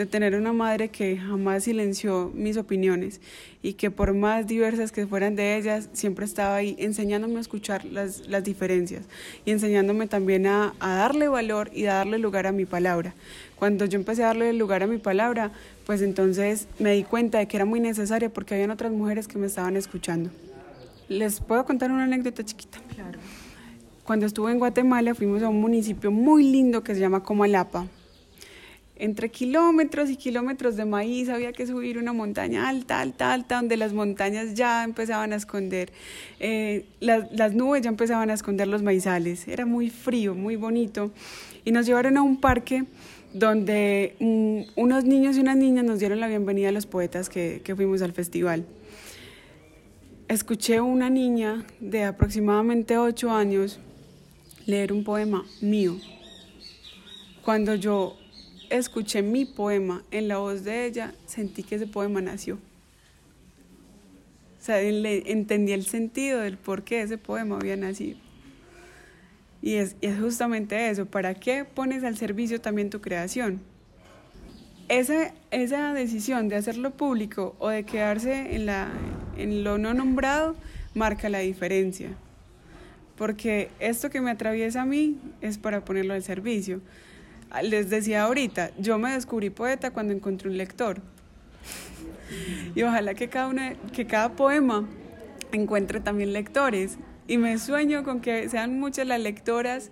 de 0.00 0.06
tener 0.06 0.34
una 0.34 0.54
madre 0.54 0.88
que 0.88 1.18
jamás 1.18 1.64
silenció 1.64 2.32
mis 2.34 2.56
opiniones 2.56 3.20
y 3.62 3.74
que 3.74 3.90
por 3.90 4.14
más 4.14 4.46
diversas 4.46 4.92
que 4.92 5.06
fueran 5.06 5.36
de 5.36 5.58
ellas, 5.58 5.90
siempre 5.92 6.24
estaba 6.24 6.56
ahí 6.56 6.74
enseñándome 6.78 7.36
a 7.36 7.40
escuchar 7.40 7.84
las, 7.84 8.26
las 8.26 8.42
diferencias 8.42 9.02
y 9.44 9.50
enseñándome 9.50 10.06
también 10.06 10.46
a, 10.46 10.72
a, 10.80 10.94
darle 10.94 11.28
valor 11.28 11.70
y 11.74 11.84
a 11.84 11.96
darle 11.96 12.18
lugar 12.18 12.46
a 12.46 12.52
mi 12.52 12.64
palabra. 12.64 13.12
Cuando 13.56 13.84
yo 13.84 13.98
empecé 13.98 14.22
a 14.22 14.28
darle 14.28 14.54
lugar 14.54 14.82
a 14.82 14.86
mi 14.86 14.96
palabra, 14.96 15.50
pues 15.84 16.00
entonces 16.00 16.66
me 16.78 16.94
di 16.94 17.02
cuenta 17.04 17.36
de 17.36 17.46
que 17.46 17.58
era 17.58 17.66
muy 17.66 17.80
necesaria 17.80 18.30
porque 18.30 18.54
habían 18.54 18.70
otras 18.70 18.92
mujeres 18.92 19.28
que 19.28 19.36
me 19.36 19.48
estaban 19.48 19.76
escuchando. 19.76 20.30
Les 21.10 21.40
puedo 21.40 21.66
contar 21.66 21.90
una 21.90 22.04
anécdota 22.04 22.42
chiquita. 22.42 22.78
Claro. 22.94 23.18
Cuando 24.04 24.24
estuve 24.24 24.50
en 24.50 24.60
Guatemala 24.60 25.14
fuimos 25.14 25.42
a 25.42 25.50
un 25.50 25.60
municipio 25.60 26.10
muy 26.10 26.42
lindo 26.42 26.82
que 26.82 26.94
se 26.94 27.00
llama 27.00 27.22
Comalapa 27.22 27.86
entre 29.00 29.30
kilómetros 29.30 30.10
y 30.10 30.16
kilómetros 30.16 30.76
de 30.76 30.84
maíz 30.84 31.30
había 31.30 31.52
que 31.52 31.66
subir 31.66 31.96
una 31.96 32.12
montaña 32.12 32.68
alta, 32.68 33.00
alta, 33.00 33.32
alta, 33.32 33.56
donde 33.56 33.78
las 33.78 33.94
montañas 33.94 34.54
ya 34.54 34.84
empezaban 34.84 35.32
a 35.32 35.36
esconder, 35.36 35.90
eh, 36.38 36.84
las, 37.00 37.32
las 37.32 37.54
nubes 37.54 37.80
ya 37.82 37.88
empezaban 37.88 38.28
a 38.28 38.34
esconder 38.34 38.68
los 38.68 38.82
maizales, 38.82 39.48
era 39.48 39.64
muy 39.64 39.88
frío, 39.88 40.34
muy 40.34 40.56
bonito, 40.56 41.12
y 41.64 41.72
nos 41.72 41.86
llevaron 41.86 42.18
a 42.18 42.22
un 42.22 42.40
parque 42.40 42.84
donde 43.32 44.16
um, 44.20 44.64
unos 44.76 45.04
niños 45.04 45.36
y 45.36 45.40
unas 45.40 45.56
niñas 45.56 45.84
nos 45.84 45.98
dieron 45.98 46.20
la 46.20 46.28
bienvenida 46.28 46.68
a 46.68 46.72
los 46.72 46.84
poetas 46.84 47.30
que, 47.30 47.62
que 47.64 47.74
fuimos 47.74 48.02
al 48.02 48.12
festival. 48.12 48.66
Escuché 50.28 50.76
a 50.76 50.82
una 50.82 51.08
niña 51.08 51.64
de 51.80 52.04
aproximadamente 52.04 52.98
ocho 52.98 53.30
años 53.30 53.80
leer 54.66 54.92
un 54.92 55.04
poema 55.04 55.46
mío. 55.62 55.96
Cuando 57.42 57.74
yo 57.74 58.19
escuché 58.70 59.22
mi 59.22 59.44
poema 59.44 60.02
en 60.10 60.28
la 60.28 60.38
voz 60.38 60.64
de 60.64 60.86
ella, 60.86 61.12
sentí 61.26 61.62
que 61.62 61.74
ese 61.74 61.86
poema 61.86 62.20
nació. 62.20 62.54
O 64.60 64.62
sea, 64.62 64.80
le, 64.80 65.30
entendí 65.32 65.72
el 65.72 65.86
sentido 65.86 66.40
del 66.40 66.56
por 66.56 66.82
qué 66.82 67.02
ese 67.02 67.18
poema 67.18 67.56
había 67.56 67.76
nacido. 67.76 68.18
Y 69.62 69.74
es, 69.74 69.96
es, 70.00 70.18
justamente 70.18 70.88
eso, 70.88 71.06
¿para 71.06 71.34
qué 71.34 71.64
pones 71.64 72.04
al 72.04 72.16
servicio 72.16 72.60
también 72.60 72.88
tu 72.90 73.00
creación? 73.00 73.60
Esa, 74.88 75.32
esa 75.50 75.92
decisión 75.92 76.48
de 76.48 76.56
hacerlo 76.56 76.90
público 76.92 77.54
o 77.58 77.68
de 77.68 77.84
quedarse 77.84 78.54
en, 78.54 78.66
la, 78.66 78.88
en 79.36 79.64
lo 79.64 79.78
no 79.78 79.94
nombrado 79.94 80.56
marca 80.94 81.28
la 81.28 81.38
diferencia. 81.38 82.10
Porque 83.16 83.70
esto 83.80 84.10
que 84.10 84.20
me 84.20 84.30
atraviesa 84.30 84.82
a 84.82 84.86
mí 84.86 85.18
es 85.40 85.58
para 85.58 85.84
ponerlo 85.84 86.14
al 86.14 86.22
servicio 86.22 86.80
les 87.62 87.90
decía 87.90 88.22
ahorita, 88.22 88.70
yo 88.78 88.98
me 88.98 89.12
descubrí 89.12 89.50
poeta 89.50 89.90
cuando 89.90 90.12
encontré 90.12 90.48
un 90.48 90.56
lector. 90.56 91.00
Y 92.74 92.82
ojalá 92.82 93.14
que 93.14 93.28
cada, 93.28 93.48
una, 93.48 93.74
que 93.92 94.06
cada 94.06 94.36
poema 94.36 94.88
encuentre 95.52 96.00
también 96.00 96.32
lectores. 96.32 96.98
Y 97.26 97.38
me 97.38 97.58
sueño 97.58 98.02
con 98.04 98.20
que 98.20 98.48
sean 98.48 98.78
muchas 98.78 99.06
las 99.06 99.20
lectoras 99.20 99.90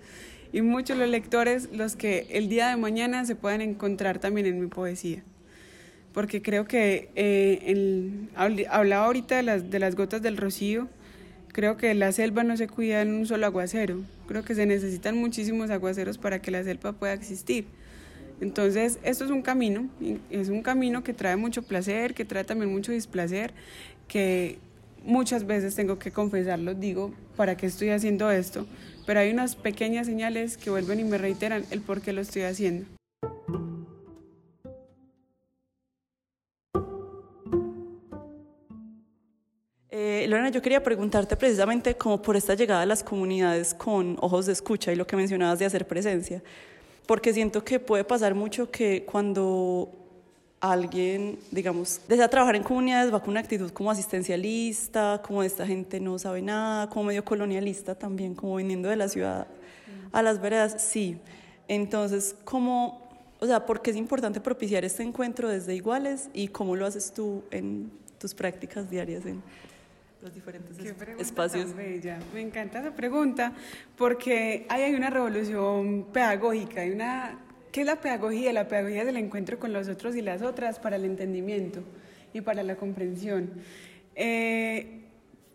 y 0.53 0.63
muchos 0.63 0.97
los 0.97 1.09
lectores 1.09 1.69
los 1.73 1.97
que 1.97 2.27
el 2.31 2.49
día 2.49 2.69
de 2.69 2.77
mañana 2.77 3.25
se 3.25 3.37
puedan 3.37 3.61
encontrar 3.61 4.19
también 4.19 4.47
en 4.47 4.61
mi 4.61 4.67
poesía. 4.67 5.23
Porque 6.13 6.43
creo 6.43 6.65
que 6.65 7.11
eh, 7.15 7.63
el, 7.67 8.31
hablaba 8.37 9.07
ahorita 9.07 9.37
de 9.37 9.43
las, 9.43 9.71
de 9.71 9.79
las 9.79 9.95
gotas 9.95 10.23
del 10.23 10.37
rocío 10.37 10.89
Creo 11.53 11.77
que 11.77 11.95
la 11.95 12.13
selva 12.13 12.45
no 12.45 12.57
se 12.57 12.69
cuida 12.69 13.03
en 13.03 13.15
un 13.15 13.27
solo 13.27 13.47
aguacero. 13.47 14.01
Creo 14.27 14.45
que 14.45 14.55
se 14.55 14.67
necesitan 14.67 15.17
muchísimos 15.17 15.71
aguaceros 15.71 16.19
para 16.19 16.41
que 16.41 16.51
la 16.51 16.63
selva 16.63 16.93
pueda 16.93 17.13
existir. 17.13 17.67
Entonces, 18.41 18.99
esto 19.03 19.25
es 19.25 19.31
un 19.31 19.43
camino, 19.43 19.89
es 20.31 20.49
un 20.49 20.63
camino 20.63 21.03
que 21.03 21.13
trae 21.13 21.37
mucho 21.37 21.63
placer, 21.63 22.15
que 22.15 22.25
trae 22.25 22.45
también 22.45 22.71
mucho 22.71 22.93
displacer, 22.93 23.53
que 24.07 24.59
muchas 25.05 25.47
veces 25.47 25.75
tengo 25.75 25.99
que 25.99 26.13
confesarlo, 26.13 26.75
digo, 26.75 27.13
¿para 27.37 27.57
qué 27.57 27.67
estoy 27.67 27.91
haciendo 27.91 28.31
esto? 28.31 28.67
Pero 29.07 29.21
hay 29.21 29.31
unas 29.31 29.57
pequeñas 29.57 30.07
señales 30.07 30.57
que 30.57 30.71
vuelven 30.71 31.01
y 31.01 31.05
me 31.05 31.19
reiteran 31.19 31.65
el 31.71 31.81
por 31.81 32.01
qué 32.01 32.13
lo 32.13 32.21
estoy 32.21 32.43
haciendo. 32.43 32.98
Lorena, 40.29 40.51
yo 40.51 40.61
quería 40.61 40.83
preguntarte 40.83 41.37
precisamente 41.37 41.97
como 41.97 42.21
por 42.21 42.37
esta 42.37 42.55
llegada 42.55 42.83
a 42.83 42.87
las 42.87 43.03
comunidades 43.03 43.73
con 43.73 44.19
ojos 44.21 44.45
de 44.45 44.53
escucha 44.53 44.93
y 44.93 44.97
lo 44.97 45.07
que 45.07 45.17
mencionabas 45.17 45.59
de 45.59 45.65
hacer 45.65 45.87
presencia, 45.87 46.43
porque 47.07 47.33
siento 47.33 47.65
que 47.65 47.81
puede 47.81 48.05
pasar 48.05 48.35
mucho 48.35 48.71
que 48.71 49.07
cuando 49.07 49.91
alguien, 50.61 51.39
digamos, 51.51 52.03
desea 52.09 52.29
trabajar 52.29 52.57
en 52.57 52.63
comunidades 52.63 53.13
va 53.13 53.21
con 53.21 53.31
una 53.31 53.41
actitud 53.41 53.71
como 53.71 53.91
asistencialista, 53.91 55.23
como 55.25 55.43
esta 55.43 55.67
gente 55.67 55.99
no 55.99 56.19
sabe 56.19 56.43
nada, 56.43 56.91
como 56.91 57.05
medio 57.05 57.25
colonialista 57.25 57.95
también, 57.95 58.35
como 58.35 58.57
viniendo 58.57 58.91
de 58.91 58.97
la 58.97 59.09
ciudad 59.09 59.47
a 60.13 60.23
las 60.23 60.43
veredas, 60.43 60.83
sí. 60.83 61.17
Entonces, 61.69 62.37
¿cómo, 62.45 63.09
o 63.41 63.47
sea, 63.47 63.65
por 63.65 63.81
qué 63.81 63.93
es 63.93 63.97
importante 63.97 64.41
propiciar 64.41 64.85
este 64.85 65.03
encuentro 65.03 65.49
desde 65.49 65.75
iguales 65.75 66.29
y 66.35 66.49
cómo 66.49 66.77
lo 66.77 66.85
haces 66.85 67.13
tú 67.13 67.45
en 67.51 67.91
tus 68.19 68.35
prácticas 68.35 68.91
diarias 68.91 69.25
los 70.21 70.35
diferentes 70.35 70.77
Qué 70.77 70.95
espacios. 71.19 71.67
Tan 71.67 71.77
bella. 71.77 72.19
Me 72.35 72.41
encanta 72.41 72.81
esa 72.81 72.95
pregunta 72.95 73.53
porque 73.97 74.67
ahí 74.69 74.83
hay 74.83 74.95
una 74.95 75.11
revolución 75.11 76.09
pedagógica, 76.13 76.81
hay 76.81 76.91
una 76.91 77.39
¿qué 77.73 77.81
es 77.81 77.87
la 77.87 78.01
pedagogía? 78.01 78.53
La 78.53 78.69
pedagogía 78.69 79.03
es 79.03 79.09
el 79.09 79.17
encuentro 79.17 79.59
con 79.59 79.73
los 79.73 79.89
otros 79.89 80.17
y 80.17 80.23
las 80.23 80.43
otras 80.43 80.79
para 80.79 80.97
el 80.97 81.05
entendimiento 81.05 81.83
y 82.33 82.41
para 82.41 82.63
la 82.63 82.77
comprensión. 82.77 83.53
Eh, 84.15 85.05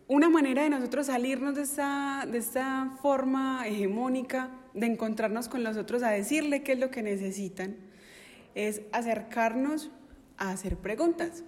una 0.06 0.28
manera 0.28 0.62
de 0.62 0.70
nosotros 0.70 1.06
salirnos 1.06 1.54
de 1.54 1.62
esta, 1.62 2.26
de 2.30 2.38
esta 2.38 2.96
forma 3.00 3.66
hegemónica 3.66 4.50
de 4.74 4.86
encontrarnos 4.86 5.48
con 5.48 5.64
los 5.64 5.76
otros 5.76 6.02
a 6.02 6.10
decirle 6.10 6.62
qué 6.62 6.72
es 6.72 6.78
lo 6.78 6.90
que 6.90 7.02
necesitan 7.02 7.76
es 8.54 8.82
acercarnos 8.92 9.90
a 10.36 10.50
hacer 10.50 10.76
preguntas. 10.76 11.44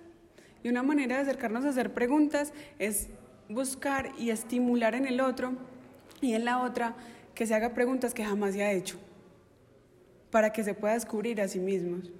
Y 0.66 0.68
una 0.68 0.82
manera 0.82 1.14
de 1.14 1.22
acercarnos 1.22 1.64
a 1.64 1.68
hacer 1.68 1.94
preguntas 1.94 2.52
es 2.80 3.06
buscar 3.48 4.10
y 4.18 4.30
estimular 4.30 4.96
en 4.96 5.06
el 5.06 5.20
otro 5.20 5.52
y 6.20 6.32
en 6.32 6.44
la 6.44 6.60
otra 6.60 6.96
que 7.36 7.46
se 7.46 7.54
haga 7.54 7.72
preguntas 7.72 8.12
que 8.12 8.24
jamás 8.24 8.54
se 8.54 8.64
ha 8.64 8.72
hecho, 8.72 8.98
para 10.32 10.52
que 10.52 10.64
se 10.64 10.74
pueda 10.74 10.94
descubrir 10.94 11.40
a 11.40 11.46
sí 11.46 11.60
mismos. 11.60 12.10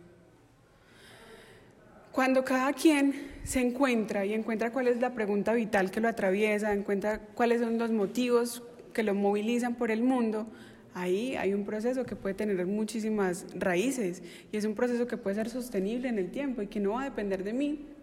Cuando 2.12 2.44
cada 2.44 2.72
quien 2.72 3.32
se 3.42 3.62
encuentra 3.62 4.24
y 4.24 4.32
encuentra 4.32 4.70
cuál 4.70 4.86
es 4.86 5.00
la 5.00 5.12
pregunta 5.12 5.52
vital 5.52 5.90
que 5.90 6.00
lo 6.00 6.06
atraviesa, 6.06 6.72
encuentra 6.72 7.18
cuáles 7.18 7.60
son 7.60 7.78
los 7.78 7.90
motivos 7.90 8.62
que 8.92 9.02
lo 9.02 9.12
movilizan 9.12 9.74
por 9.74 9.90
el 9.90 10.04
mundo, 10.04 10.46
ahí 10.94 11.34
hay 11.34 11.52
un 11.52 11.64
proceso 11.64 12.06
que 12.06 12.14
puede 12.14 12.36
tener 12.36 12.64
muchísimas 12.64 13.44
raíces 13.56 14.22
y 14.52 14.56
es 14.56 14.64
un 14.64 14.76
proceso 14.76 15.08
que 15.08 15.16
puede 15.16 15.34
ser 15.34 15.50
sostenible 15.50 16.08
en 16.08 16.20
el 16.20 16.30
tiempo 16.30 16.62
y 16.62 16.68
que 16.68 16.78
no 16.78 16.92
va 16.92 17.02
a 17.02 17.04
depender 17.06 17.42
de 17.42 17.52
mí, 17.52 17.95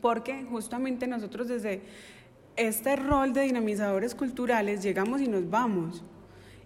porque 0.00 0.44
justamente 0.44 1.06
nosotros 1.06 1.48
desde 1.48 1.82
este 2.56 2.96
rol 2.96 3.32
de 3.32 3.42
dinamizadores 3.42 4.14
culturales 4.14 4.82
llegamos 4.82 5.20
y 5.20 5.28
nos 5.28 5.48
vamos 5.48 6.02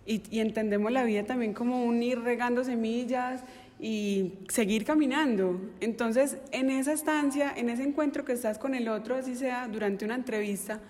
y, 0.05 0.23
y, 0.31 0.41
entendemos 0.41 0.91
la 0.91 1.05
vida 1.05 1.25
también 1.25 1.53
como 1.53 1.85
un 1.85 2.03
ir 2.03 2.19
regando 2.21 2.65
semillas 2.65 3.45
y 3.79 4.35
seguir 4.49 4.85
caminando. 4.85 5.61
Entonces, 5.81 6.39
en 6.51 6.71
esa 6.71 6.93
estancia, 6.93 7.53
en 7.57 7.69
ese 7.69 7.83
encuentro 7.83 8.25
que 8.25 8.33
estás 8.33 8.59
con 8.59 8.75
el 8.75 8.89
otro, 8.89 9.17
así 9.17 9.37
sea 9.37 9.69
durante 9.69 10.05
una 10.05 10.15
entrevista, 10.15 10.81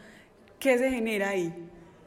¿qué 0.58 0.78
se 0.78 0.90
genera 0.90 1.30
ahí? 1.30 1.52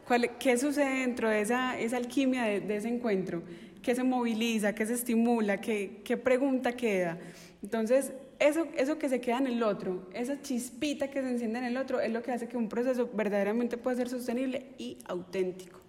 ¿Cuál, 0.07 0.37
¿Qué 0.37 0.57
sucede 0.57 1.01
dentro 1.01 1.29
de 1.29 1.41
esa, 1.41 1.77
esa 1.79 1.97
alquimia 1.97 2.43
de, 2.43 2.59
de, 2.59 2.75
ese 2.77 2.87
encuentro? 2.87 3.41
¿Qué 3.81 3.95
se 3.95 4.03
moviliza? 4.03 4.73
¿Qué 4.73 4.85
se 4.85 4.93
estimula? 4.93 5.59
¿Qué, 5.59 6.01
qué 6.03 6.17
pregunta 6.17 6.73
queda? 6.73 7.17
Entonces, 7.63 8.13
eso, 8.39 8.67
eso 8.75 8.97
que 8.97 9.09
se 9.09 9.21
queda 9.21 9.37
en 9.37 9.47
el 9.47 9.63
otro, 9.63 10.07
esa 10.13 10.41
chispita 10.41 11.09
que 11.09 11.21
se 11.21 11.29
enciende 11.29 11.59
en 11.59 11.65
el 11.65 11.77
otro, 11.77 11.99
es 11.99 12.11
lo 12.11 12.21
que 12.21 12.31
hace 12.31 12.47
que 12.47 12.57
un 12.57 12.67
proceso 12.67 13.09
verdaderamente 13.13 13.77
pueda 13.77 13.97
ser 13.97 14.09
sostenible 14.09 14.67
y 14.77 14.97
auténtico. 15.07 15.79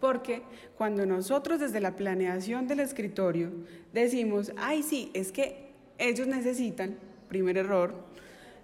Porque 0.00 0.42
cuando 0.76 1.06
nosotros 1.06 1.60
desde 1.60 1.80
la 1.80 1.96
planeación 1.96 2.66
del 2.66 2.80
escritorio 2.80 3.50
decimos, 3.92 4.52
ay 4.56 4.82
sí, 4.82 5.10
es 5.14 5.32
que 5.32 5.70
ellos 5.98 6.26
necesitan, 6.26 6.98
primer 7.28 7.56
error, 7.56 7.94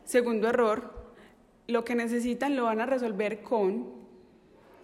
segundo 0.05 0.49
error, 0.49 0.93
lo 1.67 1.85
que 1.85 1.95
necesitan 1.95 2.57
lo 2.57 2.65
van 2.65 2.81
a 2.81 2.87
resolver 2.87 3.41
con 3.41 3.89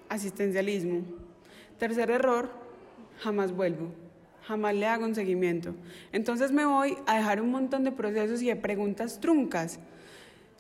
asistencialismo. 0.08 1.02
Tercer 1.78 2.10
error, 2.10 2.48
jamás 3.18 3.52
vuelvo 3.52 4.05
jamás 4.46 4.74
le 4.74 4.86
hago 4.86 5.04
un 5.04 5.14
seguimiento. 5.14 5.74
Entonces 6.12 6.52
me 6.52 6.64
voy 6.64 6.96
a 7.06 7.16
dejar 7.16 7.40
un 7.40 7.50
montón 7.50 7.84
de 7.84 7.92
procesos 7.92 8.42
y 8.42 8.46
de 8.46 8.56
preguntas 8.56 9.20
truncas. 9.20 9.80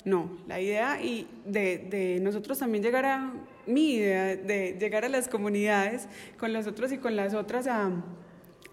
No, 0.04 0.38
la 0.46 0.60
idea 0.60 1.02
y 1.02 1.26
de, 1.44 1.78
de, 1.78 2.20
nosotros 2.20 2.58
también 2.58 2.82
llegar 2.82 3.04
a, 3.06 3.32
mi 3.66 3.94
idea 3.94 4.36
de 4.36 4.76
llegar 4.78 5.04
a 5.04 5.08
las 5.08 5.28
comunidades 5.28 6.08
con 6.38 6.52
los 6.52 6.66
otros 6.68 6.92
y 6.92 6.98
con 6.98 7.16
las 7.16 7.34
otras 7.34 7.66
a, 7.66 7.90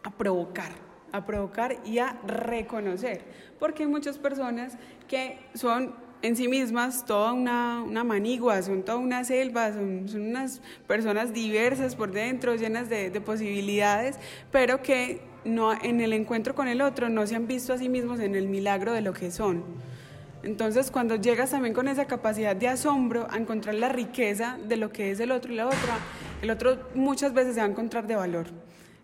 a 0.04 0.12
provocar, 0.12 0.72
a 1.12 1.26
provocar 1.26 1.78
y 1.86 1.98
a 1.98 2.20
reconocer, 2.28 3.22
porque 3.60 3.84
hay 3.84 3.90
muchas 3.90 4.20
personas 4.20 4.78
que 5.08 5.40
son 5.56 5.96
en 6.24 6.38
sí 6.38 6.48
mismas 6.48 7.06
toda 7.06 7.34
una, 7.34 7.84
una 7.84 8.06
manigua, 8.06 8.62
son 8.62 8.84
toda 8.84 8.98
una 8.98 9.26
selva, 9.26 9.74
son, 9.74 10.08
son, 10.08 10.22
unas 10.22 10.62
personas 10.88 11.34
diversas 11.34 11.98
por 11.98 12.14
dentro, 12.14 12.56
llenas 12.56 12.88
de, 12.90 13.10
de, 13.10 13.22
posibilidades, 13.22 14.18
pero 14.50 14.82
que 14.82 15.22
no, 15.44 15.74
en 15.74 16.00
el 16.00 16.14
encuentro 16.14 16.56
con 16.56 16.70
el 16.70 16.82
otro 16.82 17.10
no 17.10 17.28
se 17.28 17.36
han 17.36 17.46
visto 17.46 17.74
a 17.74 17.78
sí 17.78 17.90
mismos 17.90 18.22
en 18.22 18.36
el 18.36 18.48
milagro 18.48 18.94
de 18.94 19.02
lo 19.02 19.14
que 19.14 19.32
son. 19.32 19.66
Entonces, 20.44 20.92
cuando 20.92 21.18
llegas 21.18 21.52
también 21.52 21.74
con 21.74 21.90
esa 21.90 22.06
capacidad 22.06 22.56
de 22.56 22.70
asombro 22.70 23.28
a 23.30 23.38
encontrar 23.38 23.76
la 23.76 23.90
riqueza 23.90 24.58
de 24.66 24.78
lo 24.78 24.94
que 24.94 25.12
es 25.12 25.20
el 25.20 25.32
otro 25.32 25.52
y 25.52 25.58
la 25.58 25.68
otra, 25.68 26.00
el 26.42 26.50
otro 26.52 26.80
muchas 26.96 27.34
veces 27.34 27.56
se 27.56 27.60
va 27.60 27.68
a 27.68 27.70
encontrar 27.70 28.08
de 28.08 28.16
valor. 28.16 28.46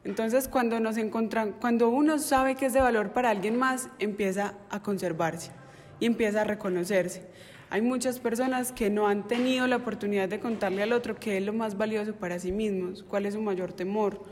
Entonces, 0.05 0.47
cuando 0.47 0.79
nos 0.79 0.95
encontran, 0.95 1.51
cuando 1.59 1.89
uno 1.89 2.17
sabe 2.17 2.55
que 2.55 2.67
es 2.67 2.73
de 2.73 2.79
valor 2.79 3.11
para 3.11 3.29
alguien 3.29 3.57
más, 3.57 3.89
empieza 3.99 4.53
a 4.69 4.81
conservarse 4.81 5.51
y 5.99 6.05
empieza 6.05 6.41
a 6.41 6.43
reconocerse. 6.43 7.23
Hay 7.71 7.81
muchas 7.81 8.19
personas 8.19 8.71
que 8.71 8.89
no 8.89 9.07
han 9.07 9.27
tenido 9.27 9.67
la 9.67 9.75
oportunidad 9.75 10.27
de 10.27 10.39
contarle 10.39 10.81
al 10.81 10.91
otro 10.91 11.15
qué 11.15 11.37
es 11.37 11.43
lo 11.45 11.53
más 11.53 11.77
valioso 11.77 12.15
para 12.15 12.39
sí 12.39 12.51
mismos, 12.51 13.03
cuál 13.03 13.27
es 13.27 13.35
su 13.35 13.41
mayor 13.41 13.73
temor, 13.73 14.23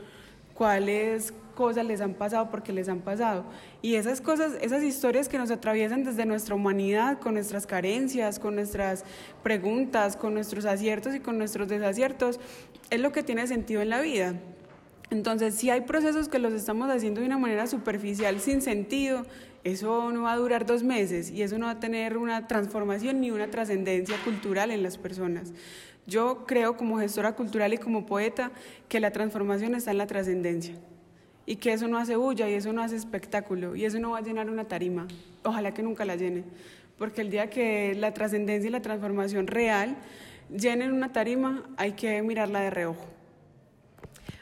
cuáles 0.54 1.32
cosas 1.54 1.86
les 1.86 2.00
han 2.00 2.14
pasado 2.14 2.50
porque 2.50 2.72
les 2.72 2.88
han 2.88 3.00
pasado. 3.00 3.44
Y 3.80 3.94
esas 3.94 4.20
cosas, 4.20 4.54
esas 4.60 4.82
historias 4.82 5.28
que 5.28 5.38
nos 5.38 5.52
atraviesan 5.52 6.02
desde 6.02 6.26
nuestra 6.26 6.56
humanidad, 6.56 7.20
con 7.20 7.34
nuestras 7.34 7.64
carencias, 7.64 8.40
con 8.40 8.56
nuestras 8.56 9.04
preguntas, 9.44 10.16
con 10.16 10.34
nuestros 10.34 10.64
aciertos 10.64 11.14
y 11.14 11.20
con 11.20 11.38
nuestros 11.38 11.68
desaciertos, 11.68 12.40
es 12.90 13.00
lo 13.00 13.12
que 13.12 13.22
tiene 13.22 13.46
sentido 13.46 13.82
en 13.82 13.90
la 13.90 14.00
vida. 14.00 14.34
Entonces, 15.10 15.54
si 15.54 15.70
hay 15.70 15.82
procesos 15.82 16.28
que 16.28 16.38
los 16.38 16.52
estamos 16.52 16.90
haciendo 16.90 17.20
de 17.20 17.26
una 17.26 17.38
manera 17.38 17.66
superficial, 17.66 18.40
sin 18.40 18.60
sentido, 18.60 19.24
eso 19.64 20.10
no 20.12 20.22
va 20.22 20.32
a 20.32 20.36
durar 20.36 20.66
dos 20.66 20.82
meses 20.82 21.30
y 21.30 21.42
eso 21.42 21.58
no 21.58 21.66
va 21.66 21.72
a 21.72 21.80
tener 21.80 22.16
una 22.16 22.46
transformación 22.46 23.20
ni 23.20 23.30
una 23.30 23.48
trascendencia 23.48 24.16
cultural 24.24 24.70
en 24.70 24.82
las 24.82 24.98
personas. 24.98 25.52
Yo 26.06 26.44
creo 26.46 26.76
como 26.76 26.98
gestora 26.98 27.34
cultural 27.34 27.74
y 27.74 27.78
como 27.78 28.06
poeta 28.06 28.50
que 28.88 29.00
la 29.00 29.10
transformación 29.10 29.74
está 29.74 29.90
en 29.90 29.98
la 29.98 30.06
trascendencia 30.06 30.74
y 31.44 31.56
que 31.56 31.72
eso 31.72 31.88
no 31.88 31.98
hace 31.98 32.16
bulla 32.16 32.48
y 32.48 32.54
eso 32.54 32.72
no 32.72 32.82
hace 32.82 32.96
espectáculo 32.96 33.74
y 33.76 33.84
eso 33.84 33.98
no 33.98 34.10
va 34.10 34.18
a 34.18 34.22
llenar 34.22 34.48
una 34.48 34.64
tarima. 34.64 35.06
Ojalá 35.44 35.72
que 35.74 35.82
nunca 35.82 36.04
la 36.04 36.16
llene, 36.16 36.44
porque 36.98 37.20
el 37.20 37.30
día 37.30 37.50
que 37.50 37.94
la 37.94 38.14
trascendencia 38.14 38.68
y 38.68 38.72
la 38.72 38.82
transformación 38.82 39.46
real 39.46 39.96
llenen 40.54 40.92
una 40.92 41.12
tarima 41.12 41.64
hay 41.76 41.92
que 41.92 42.22
mirarla 42.22 42.60
de 42.60 42.70
reojo. 42.70 43.06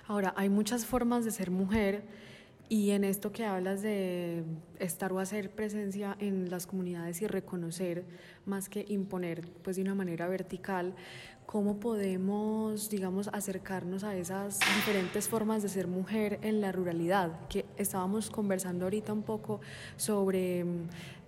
Ahora, 0.09 0.35
hay 0.37 0.49
muchas 0.49 0.87
formas 0.87 1.25
de 1.25 1.33
ser 1.33 1.51
mujer 1.51 2.03
y 2.69 2.91
en 2.91 3.05
esto 3.05 3.33
que 3.33 3.45
hablas 3.45 3.81
de 3.83 4.43
estar 4.79 5.13
o 5.13 5.21
hacer 5.21 5.51
presencia 5.51 6.17
en 6.19 6.51
las 6.51 6.67
comunidades 6.67 7.23
y 7.23 7.27
reconocer 7.27 8.05
más 8.45 8.69
que 8.69 8.85
imponer, 8.89 9.49
pues 9.63 9.77
de 9.77 9.83
una 9.83 9.95
manera 9.95 10.27
vertical, 10.27 10.95
¿cómo 11.47 11.79
podemos, 11.79 12.91
digamos, 12.91 13.29
acercarnos 13.33 14.03
a 14.03 14.17
esas 14.17 14.59
diferentes 14.75 15.29
formas 15.29 15.63
de 15.63 15.69
ser 15.69 15.87
mujer 15.87 16.41
en 16.43 16.61
la 16.61 16.73
ruralidad? 16.73 17.47
Que 17.49 17.65
estábamos 17.77 18.31
conversando 18.31 18.87
ahorita 18.87 19.13
un 19.13 19.23
poco 19.23 19.61
sobre, 19.97 20.65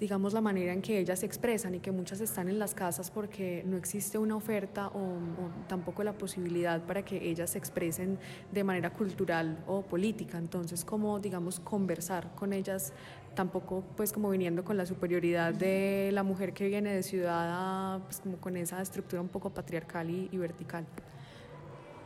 digamos, 0.00 0.32
la 0.32 0.40
manera 0.40 0.72
en 0.72 0.80
que 0.80 0.98
ellas 0.98 1.20
se 1.20 1.26
expresan 1.26 1.74
y 1.74 1.80
que 1.80 1.90
muchas 1.90 2.20
están 2.20 2.48
en 2.48 2.58
las 2.58 2.74
casas 2.74 3.10
porque 3.10 3.64
no 3.66 3.76
existe 3.76 4.16
una 4.16 4.36
oferta 4.36 4.88
o, 4.88 5.18
tampoco 5.66 6.04
la 6.04 6.12
posibilidad 6.12 6.80
para 6.82 7.04
que 7.04 7.28
ellas 7.28 7.50
se 7.50 7.58
expresen 7.58 8.18
de 8.52 8.64
manera 8.64 8.90
cultural 8.90 9.58
o 9.66 9.82
política. 9.82 10.38
Entonces, 10.38 10.84
¿cómo, 10.84 11.18
digamos, 11.18 11.58
conversar 11.60 12.34
con 12.34 12.52
ellas 12.52 12.92
tampoco 13.34 13.84
pues 13.96 14.12
como 14.12 14.30
viniendo 14.30 14.64
con 14.64 14.76
la 14.76 14.84
superioridad 14.84 15.54
de 15.54 16.10
la 16.12 16.24
mujer 16.24 16.52
que 16.52 16.66
viene 16.66 16.92
de 16.92 17.04
ciudad 17.04 18.00
pues 18.00 18.18
como 18.18 18.36
con 18.38 18.56
esa 18.56 18.82
estructura 18.82 19.22
un 19.22 19.28
poco 19.28 19.50
patriarcal 19.50 20.10
y, 20.10 20.36
vertical. 20.36 20.84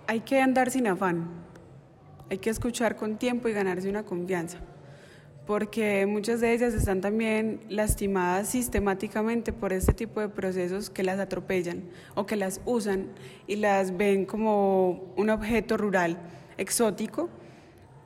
Hay 0.07 0.21
que 0.21 0.43
andar 0.43 0.71
sin 0.71 0.87
afán, 0.87 1.31
hay 2.29 2.37
que 2.37 2.51
escuchar 2.51 2.97
con 2.97 3.17
tiempo 3.17 3.49
y 3.49 3.53
ganarse 3.55 3.89
una 3.89 4.03
confianza, 4.03 4.59
porque 5.47 6.07
muchas 6.07 6.41
de 6.41 6.53
ellas 6.53 6.73
están 6.73 7.01
también 7.01 7.61
lastimadas 7.69 8.49
sistemáticamente 8.49 9.53
por 9.53 9.73
este 9.73 9.93
tipo 9.93 10.21
de 10.21 10.29
procesos 10.29 10.89
que 10.89 11.03
las 11.03 11.19
atropellan 11.19 11.83
o 12.15 12.27
que 12.27 12.37
las 12.37 12.61
usan 12.65 13.09
y 13.47 13.57
las 13.57 13.97
ven 13.97 14.25
como 14.25 15.13
un 15.17 15.31
objeto 15.31 15.77
rural 15.77 16.19
exótico 16.59 17.29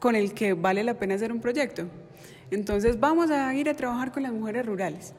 con 0.01 0.16
el 0.16 0.33
que 0.33 0.55
vale 0.55 0.83
la 0.83 0.99
pena 0.99 1.14
hacer 1.14 1.31
un 1.33 1.40
proyecto. 1.40 1.88
Entonces 2.51 2.99
vamos 3.01 3.31
a 3.31 3.55
ir 3.55 3.68
a 3.68 3.75
trabajar 3.75 4.12
con 4.12 4.22
las 4.22 4.33
mujeres 4.33 4.64
rurales, 4.64 5.14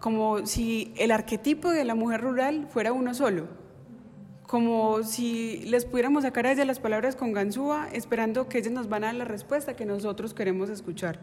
como 0.00 0.46
si 0.46 0.92
el 0.96 1.10
arquetipo 1.10 1.70
de 1.70 1.84
la 1.84 1.94
mujer 1.94 2.22
rural 2.22 2.66
fuera 2.70 2.92
uno 2.92 3.14
solo, 3.14 3.48
como 4.48 5.04
si 5.04 5.58
les 5.66 5.84
pudiéramos 5.84 6.24
sacar 6.24 6.46
a 6.46 6.52
ellas 6.52 6.66
las 6.66 6.80
palabras 6.80 7.14
con 7.14 7.32
ganzúa, 7.32 7.88
esperando 7.92 8.48
que 8.48 8.58
ellas 8.58 8.72
nos 8.72 8.88
van 8.88 9.04
a 9.04 9.06
dar 9.08 9.14
la 9.14 9.24
respuesta 9.24 9.76
que 9.76 9.84
nosotros 9.84 10.34
queremos 10.34 10.70
escuchar. 10.70 11.20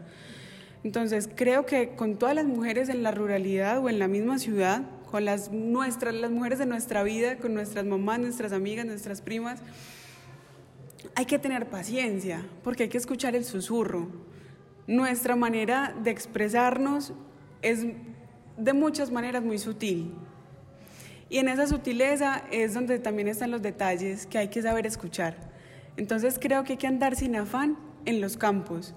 Entonces 0.82 1.28
creo 1.34 1.66
que 1.66 1.90
con 1.90 2.16
todas 2.16 2.34
las 2.34 2.46
mujeres 2.46 2.88
en 2.88 3.02
la 3.02 3.10
ruralidad 3.10 3.84
o 3.84 3.90
en 3.90 3.98
la 3.98 4.08
misma 4.08 4.38
ciudad, 4.38 4.82
con 5.10 5.26
las, 5.26 5.52
nuestras, 5.52 6.14
las 6.14 6.30
mujeres 6.30 6.58
de 6.58 6.64
nuestra 6.64 7.02
vida, 7.02 7.36
con 7.36 7.52
nuestras 7.52 7.84
mamás, 7.84 8.20
nuestras 8.20 8.52
amigas, 8.52 8.86
nuestras 8.86 9.20
primas, 9.20 9.60
hay 11.14 11.26
que 11.26 11.38
tener 11.38 11.68
paciencia, 11.68 12.42
porque 12.64 12.84
hay 12.84 12.88
que 12.88 12.98
escuchar 12.98 13.36
el 13.36 13.44
susurro 13.44 14.08
nuestra 14.86 15.34
manera 15.34 15.94
de 16.02 16.10
expresarnos 16.10 17.12
es 17.62 17.84
de 18.56 18.72
muchas 18.72 19.10
maneras 19.10 19.42
muy 19.42 19.58
sutil. 19.58 20.12
Y 21.28 21.38
en 21.38 21.48
esa 21.48 21.66
sutileza 21.66 22.44
es 22.50 22.74
donde 22.74 22.98
también 22.98 23.28
están 23.28 23.50
los 23.50 23.62
detalles 23.62 24.26
que 24.26 24.38
hay 24.38 24.48
que 24.48 24.62
saber 24.62 24.86
escuchar. 24.86 25.36
Entonces 25.96 26.38
creo 26.40 26.62
que 26.64 26.74
hay 26.74 26.78
que 26.78 26.86
andar 26.86 27.16
sin 27.16 27.36
afán 27.36 27.76
en 28.04 28.20
los 28.20 28.36
campos. 28.36 28.94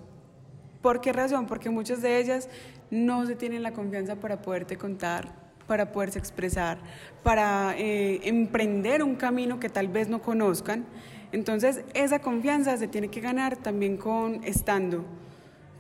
¿Por 0.82 1.02
qué 1.02 1.12
razón? 1.12 1.48
Porque 1.48 1.70
muchas 1.70 2.02
de 2.02 2.20
ellas 2.20 2.50
no 2.92 3.26
se 3.26 3.36
tienen 3.36 3.64
la 3.64 3.74
confianza 3.74 4.16
para 4.16 4.42
poderte 4.42 4.78
contar, 4.78 5.28
para 5.68 5.92
poderse 5.92 6.20
expresar, 6.20 6.78
para 7.24 7.76
eh, 7.78 8.22
emprender 8.24 9.04
un 9.04 9.16
camino 9.16 9.60
que 9.60 9.70
tal 9.70 9.88
vez 9.88 10.08
no 10.08 10.22
conozcan. 10.22 10.86
Entonces 11.32 11.82
esa 11.94 12.20
confianza 12.20 12.78
se 12.78 12.88
tiene 12.88 13.10
que 13.10 13.22
ganar 13.22 13.58
también 13.58 13.98
con 13.98 14.44
estando. 14.44 15.06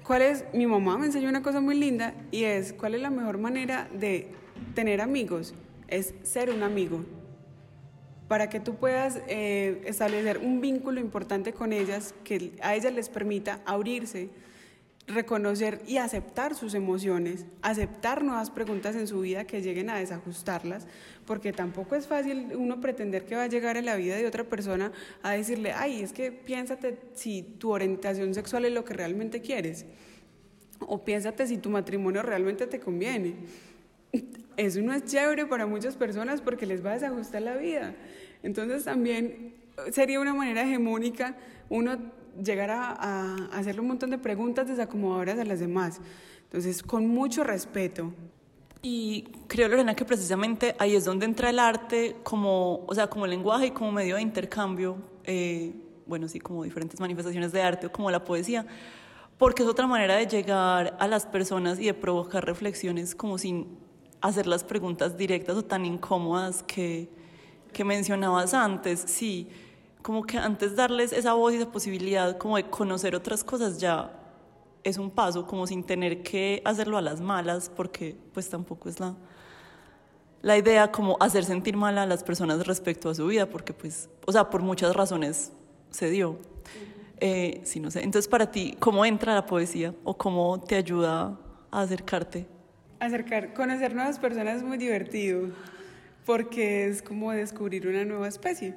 ¿Cuál 0.04 0.24
es? 0.24 0.46
Mi 0.54 0.66
mamá 0.66 0.98
me 0.98 1.06
enseñó 1.06 1.30
una 1.30 1.44
cosa 1.44 1.62
muy 1.62 1.76
linda 1.76 2.14
y 2.32 2.44
es, 2.44 2.74
¿cuál 2.74 2.96
es 2.96 3.02
la 3.02 3.12
mejor 3.12 3.38
manera 3.38 3.88
de 3.94 4.32
tener 4.74 5.02
amigos? 5.02 5.54
Es 5.89 6.13
ser 6.23 6.49
un 6.49 6.63
amigo. 6.63 7.04
Para 8.28 8.49
que 8.49 8.60
tú 8.60 8.75
puedas 8.75 9.19
eh, 9.28 9.82
establecer 9.86 10.38
un 10.38 10.62
vínculo 10.62 10.99
importante 10.99 11.52
con 11.52 11.73
ellas, 11.73 12.13
que 12.23 12.54
a 12.62 12.75
ellas 12.75 12.93
les 12.93 13.10
permita 13.10 13.62
abrirse, 13.65 14.30
reconocer 15.10 15.82
y 15.88 15.97
aceptar 15.97 16.54
sus 16.54 16.75
emociones, 16.75 17.45
aceptar 17.62 18.23
nuevas 18.23 18.52
preguntas 18.52 18.95
en 18.95 19.08
su 19.08 19.21
vida 19.21 19.45
que 19.45 19.62
lleguen 19.62 19.89
a 19.89 19.97
desajustarlas, 19.97 20.88
porque 21.25 21.52
tampoco 21.52 21.95
es 21.95 22.08
fácil 22.08 22.52
uno 22.56 22.80
pretender 22.80 23.25
que 23.25 23.36
va 23.36 23.43
a 23.43 23.47
llegar 23.47 23.75
en 23.78 23.86
la 23.86 23.95
vida 23.95 24.15
de 24.15 24.28
otra 24.28 24.43
persona 24.43 24.91
a 25.23 25.32
decirle, 25.32 25.73
ay, 25.73 26.02
es 26.02 26.13
que 26.13 26.32
piénsate 26.32 26.97
si 27.13 27.41
tu 27.41 27.71
orientación 27.71 28.34
sexual 28.34 28.65
es 28.65 28.71
lo 28.71 28.86
que 28.86 28.93
realmente 28.93 29.41
quieres, 29.41 29.86
o 30.80 31.04
piénsate 31.04 31.47
si 31.47 31.58
tu 31.58 31.69
matrimonio 31.69 32.21
realmente 32.21 32.67
te 32.67 32.80
conviene. 32.80 33.36
Eso 34.60 34.82
no 34.82 34.93
es 34.93 35.06
chévere 35.06 35.45
para 35.45 35.65
muchas 35.65 35.95
personas 35.95 36.41
porque 36.41 36.65
les 36.65 36.86
va 36.86 36.91
a 36.91 36.93
desajustar 36.95 37.41
la 37.41 37.56
vida. 37.56 37.95
Entonces 38.43 38.84
también 38.84 39.56
sería 39.91 40.19
una 40.19 40.34
manera 40.34 40.63
hegemónica 40.63 41.38
uno 41.69 41.98
llegar 42.43 42.69
a, 42.69 42.91
a, 42.91 43.36
hacerle 43.54 43.80
un 43.80 43.88
montón 43.88 44.10
de 44.10 44.17
preguntas 44.17 44.67
desacomodadoras 44.67 45.39
a 45.39 45.45
las 45.45 45.62
demás. 45.62 46.02
Entonces, 46.43 46.84
con 46.84 47.08
mucho 47.08 47.45
respeto. 47.45 48.12
Y 48.82 49.30
creo, 49.48 49.69
Lorena, 49.69 49.95
que 49.95 50.04
precisamente 50.04 50.76
ahí 50.78 50.93
es 50.93 51.06
donde 51.06 51.26
entra 51.26 51.52
el 51.52 51.60
arte 51.60 52.17
como, 52.24 52.86
o 52.86 52.93
sea, 52.93 53.08
como 53.08 53.28
lenguaje 53.28 53.67
y 53.67 53.72
como 53.72 53.93
medio 53.93 54.17
de 54.17 54.24
intercambio, 54.24 54.98
eh, 55.24 55.74
bueno, 56.06 56.28
sí, 56.28 56.39
como 56.41 56.65
diferentes 56.65 57.00
manifestaciones 57.00 57.54
de 57.54 57.62
arte 57.62 57.88
o 57.88 57.91
como 57.93 58.12
la 58.12 58.26
poesía, 58.26 58.65
porque 59.38 59.63
es 59.63 59.69
otra 59.69 59.88
manera 59.88 60.17
de 60.17 60.28
llegar 60.28 60.98
a 61.00 61.08
las 61.08 61.26
personas 61.26 61.80
y 61.80 61.86
de 61.86 61.93
provocar 61.93 62.45
reflexiones 62.45 63.15
como 63.15 63.38
sin 63.38 63.88
hacer 64.21 64.47
las 64.47 64.63
preguntas 64.63 65.17
directas 65.17 65.55
o 65.58 65.63
tan 65.63 65.86
incómodas 65.86 66.63
que, 66.63 67.10
que 67.71 67.84
mencionabas 67.84 68.53
antes. 68.53 69.03
Sí, 69.08 69.49
como 70.01 70.23
que 70.23 70.38
antes 70.38 70.75
darles 70.75 71.12
esa 71.13 71.34
voz 71.34 71.53
y 71.53 71.58
esa 71.58 71.71
posibilidad 71.71 72.38
como 72.38 72.58
de 72.58 72.69
conocer 72.69 73.15
otras 73.15 73.43
cosas 73.43 73.79
ya 73.79 74.15
es 74.84 74.97
un 74.97 75.12
paso 75.12 75.45
como 75.45 75.67
sin 75.67 75.84
tener 75.84 76.23
que 76.23 76.62
hacerlo 76.65 76.97
a 76.97 77.01
las 77.01 77.19
malas 77.19 77.69
porque 77.75 78.15
pues 78.34 78.49
tampoco 78.49 78.88
es 78.88 78.99
la, 78.99 79.15
la 80.41 80.58
idea 80.58 80.91
como 80.91 81.17
hacer 81.19 81.43
sentir 81.43 81.75
mal 81.75 81.97
a 81.97 82.05
las 82.05 82.23
personas 82.23 82.65
respecto 82.65 83.10
a 83.10 83.15
su 83.15 83.27
vida, 83.27 83.47
porque 83.49 83.73
pues, 83.73 84.10
o 84.25 84.32
sea, 84.32 84.49
por 84.49 84.62
muchas 84.62 84.95
razones 84.95 85.51
se 85.89 86.10
dio. 86.10 86.38
Eh, 87.19 87.62
sí, 87.65 87.79
no 87.79 87.91
sé. 87.91 88.03
Entonces, 88.03 88.29
para 88.29 88.49
ti, 88.49 88.77
¿cómo 88.79 89.03
entra 89.03 89.36
la 89.36 89.45
poesía 89.45 89.93
o 90.05 90.17
cómo 90.17 90.62
te 90.62 90.75
ayuda 90.75 91.38
a 91.71 91.82
acercarte? 91.82 92.47
Acercar, 93.00 93.54
conocer 93.54 93.96
nuevas 93.96 94.20
personas 94.20 94.58
es 94.58 94.64
muy 94.64 94.78
divertido, 94.78 95.50
porque 96.26 96.88
es 96.88 97.02
como 97.02 97.32
descubrir 97.32 97.88
una 97.88 98.04
nueva 98.06 98.28
especie. 98.28 98.76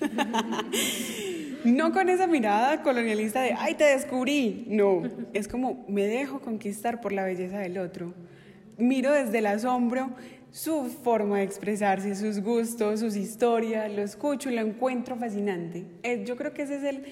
no 1.64 1.92
con 1.92 2.08
esa 2.08 2.26
mirada 2.26 2.82
colonialista 2.82 3.42
de, 3.42 3.52
ay, 3.56 3.74
te 3.74 3.84
descubrí. 3.84 4.64
No, 4.68 5.02
es 5.32 5.48
como 5.48 5.84
me 5.88 6.02
dejo 6.02 6.40
conquistar 6.40 7.00
por 7.00 7.12
la 7.12 7.24
belleza 7.24 7.58
del 7.58 7.78
otro. 7.78 8.12
Miro 8.78 9.12
desde 9.12 9.38
el 9.38 9.46
asombro 9.46 10.10
su 10.50 10.84
forma 10.84 11.38
de 11.38 11.44
expresarse, 11.44 12.14
sus 12.14 12.40
gustos, 12.40 13.00
sus 13.00 13.16
historias, 13.16 13.92
lo 13.92 14.02
escucho 14.02 14.50
y 14.50 14.54
lo 14.54 14.62
encuentro 14.62 15.16
fascinante. 15.16 15.84
Yo 16.24 16.36
creo 16.36 16.52
que 16.52 16.62
ese 16.62 16.76
es 16.76 16.84
el, 16.84 17.04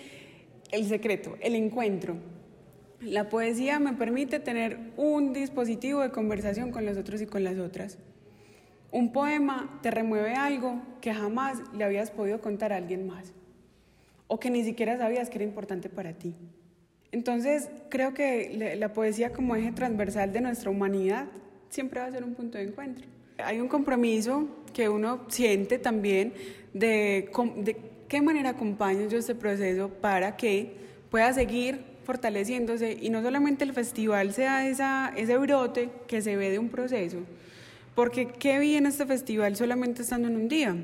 el 0.72 0.86
secreto, 0.86 1.36
el 1.40 1.54
encuentro. 1.54 2.16
La 3.00 3.28
poesía 3.28 3.78
me 3.78 3.92
permite 3.92 4.40
tener 4.40 4.78
un 4.96 5.32
dispositivo 5.32 6.00
de 6.00 6.10
conversación 6.10 6.70
con 6.70 6.86
los 6.86 6.96
otros 6.96 7.20
y 7.20 7.26
con 7.26 7.44
las 7.44 7.58
otras. 7.58 7.98
Un 8.90 9.12
poema 9.12 9.78
te 9.82 9.90
remueve 9.90 10.34
algo 10.34 10.80
que 11.00 11.12
jamás 11.12 11.62
le 11.76 11.84
habías 11.84 12.10
podido 12.10 12.40
contar 12.40 12.72
a 12.72 12.76
alguien 12.76 13.06
más 13.06 13.32
o 14.26 14.40
que 14.40 14.50
ni 14.50 14.64
siquiera 14.64 14.96
sabías 14.96 15.28
que 15.28 15.38
era 15.38 15.44
importante 15.44 15.88
para 15.88 16.12
ti. 16.12 16.34
Entonces, 17.12 17.70
creo 17.88 18.14
que 18.14 18.76
la 18.76 18.92
poesía 18.92 19.32
como 19.32 19.54
eje 19.54 19.72
transversal 19.72 20.32
de 20.32 20.40
nuestra 20.40 20.70
humanidad 20.70 21.26
siempre 21.68 22.00
va 22.00 22.06
a 22.06 22.10
ser 22.10 22.24
un 22.24 22.34
punto 22.34 22.58
de 22.58 22.64
encuentro. 22.64 23.06
Hay 23.38 23.60
un 23.60 23.68
compromiso 23.68 24.48
que 24.72 24.88
uno 24.88 25.26
siente 25.28 25.78
también 25.78 26.32
de, 26.72 27.30
de 27.58 27.76
qué 28.08 28.20
manera 28.20 28.50
acompaño 28.50 29.08
yo 29.08 29.18
este 29.18 29.34
proceso 29.34 29.88
para 29.88 30.36
que 30.36 30.72
pueda 31.10 31.32
seguir 31.32 31.93
fortaleciéndose 32.04 32.96
y 33.00 33.10
no 33.10 33.22
solamente 33.22 33.64
el 33.64 33.72
festival 33.72 34.32
sea 34.32 34.68
esa, 34.68 35.12
ese 35.16 35.36
brote 35.38 35.90
que 36.06 36.22
se 36.22 36.36
ve 36.36 36.50
de 36.50 36.58
un 36.58 36.68
proceso, 36.68 37.18
porque 37.94 38.28
¿qué 38.28 38.58
vi 38.58 38.76
en 38.76 38.86
este 38.86 39.06
festival 39.06 39.56
solamente 39.56 40.02
estando 40.02 40.28
en 40.28 40.36
un 40.36 40.48
día? 40.48 40.76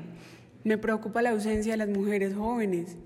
Me 0.63 0.77
preocupa 0.77 1.21
la 1.21 1.31
ausencia 1.31 1.73
de 1.73 1.77
las 1.77 1.89
mujeres 1.89 2.35
jóvenes. 2.35 2.97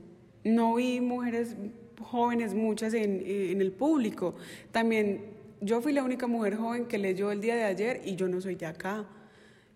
No 0.44 0.76
vi 0.76 1.02
mujeres 1.02 1.56
jóvenes 2.00 2.54
muchas 2.54 2.94
en, 2.94 3.24
en, 3.26 3.62
el 3.62 3.72
público. 3.72 4.36
También 4.72 5.26
yo 5.62 5.82
fui 5.82 5.94
la 5.94 6.04
única 6.04 6.28
mujer 6.28 6.56
joven 6.56 6.86
que 6.86 6.98
leyó 6.98 7.32
el 7.32 7.42
día 7.42 7.56
de 7.56 7.64
ayer 7.64 8.02
y 8.06 8.16
yo 8.16 8.28
no 8.28 8.42
soy 8.42 8.56
de 8.56 8.66
acá. 8.66 9.06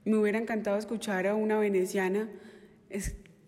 Me 0.06 0.18
hubiera 0.18 0.38
encantado 0.38 0.78
escuchar 0.78 1.26
a 1.26 1.36
una 1.36 1.58
veneciana 1.58 2.30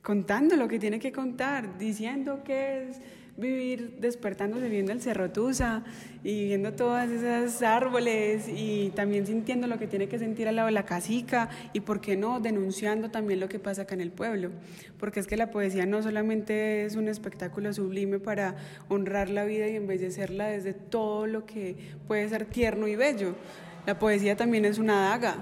contando 0.02 0.56
lo 0.56 0.68
que 0.68 0.80
tiene 0.80 1.00
que 1.00 1.12
contar, 1.12 1.78
diciendo 1.78 2.44
que 2.44 2.90
es 2.90 3.02
vivir 3.42 3.98
despertándose 4.00 4.70
viendo 4.70 4.94
el 4.94 5.02
Cerro 5.02 5.32
Tusa 5.32 5.84
y 6.24 6.46
viendo 6.46 6.74
todas 6.74 7.10
esas 7.10 7.62
árboles 7.64 8.48
y 8.48 8.92
también 8.96 9.26
sintiendo 9.26 9.68
lo 9.68 9.80
que 9.80 9.88
tiene 9.88 10.08
que 10.08 10.20
sentir 10.20 10.48
al 10.48 10.56
lado 10.56 10.68
de 10.68 10.72
la 10.72 10.86
casica 10.86 11.50
y, 11.74 11.82
por 11.82 12.00
qué 12.00 12.16
no, 12.16 12.40
denunciando 12.40 13.10
también 13.10 13.40
lo 13.40 13.50
que 13.50 13.60
pasa 13.60 13.82
acá 13.82 13.96
en 13.96 14.02
el 14.02 14.12
pueblo. 14.12 14.52
Porque 15.00 15.20
es 15.20 15.28
que 15.28 15.36
la 15.36 15.52
poesía 15.52 15.86
no 15.86 16.02
solamente 16.02 16.86
es 16.86 16.96
un 16.96 17.08
espectáculo 17.08 17.74
sublime 17.74 18.20
para 18.20 18.56
honrar 18.88 19.30
la 19.30 19.44
vida 19.44 19.68
y 19.68 19.76
embellecerla 19.76 20.48
desde 20.48 20.74
todo 20.74 21.28
lo 21.28 21.46
que 21.46 21.76
puede 22.08 22.30
ser 22.30 22.46
tierno 22.46 22.88
y 22.88 22.96
bello. 22.96 23.36
La 23.86 23.98
poesía 23.98 24.38
también 24.38 24.64
es 24.64 24.78
una 24.78 25.10
daga 25.10 25.38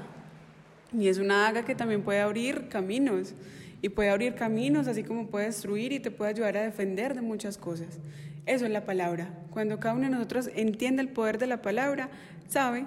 y 0.97 1.09
es 1.09 1.17
una 1.17 1.41
daga 1.43 1.65
que 1.65 1.75
también 1.75 2.01
puede 2.01 2.21
abrir 2.21 2.69
caminos 2.69 3.35
y 3.81 3.89
puede 3.89 4.09
abrir 4.09 4.35
caminos, 4.35 4.87
así 4.87 5.03
como 5.03 5.27
puede 5.27 5.45
destruir 5.45 5.91
y 5.93 5.99
te 5.99 6.11
puede 6.11 6.31
ayudar 6.31 6.57
a 6.57 6.63
defender 6.63 7.15
de 7.15 7.21
muchas 7.21 7.57
cosas. 7.57 7.99
Eso 8.45 8.65
es 8.65 8.71
la 8.71 8.85
palabra. 8.85 9.29
Cuando 9.51 9.79
cada 9.79 9.95
uno 9.95 10.05
de 10.05 10.09
nosotros 10.11 10.49
entiende 10.55 11.01
el 11.01 11.09
poder 11.09 11.37
de 11.37 11.47
la 11.47 11.61
palabra, 11.61 12.09
sabe 12.47 12.85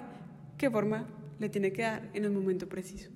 qué 0.57 0.69
forma 0.69 1.07
le 1.39 1.49
tiene 1.49 1.71
que 1.71 1.83
dar 1.83 2.09
en 2.13 2.25
el 2.25 2.31
momento 2.31 2.67
preciso. 2.67 3.09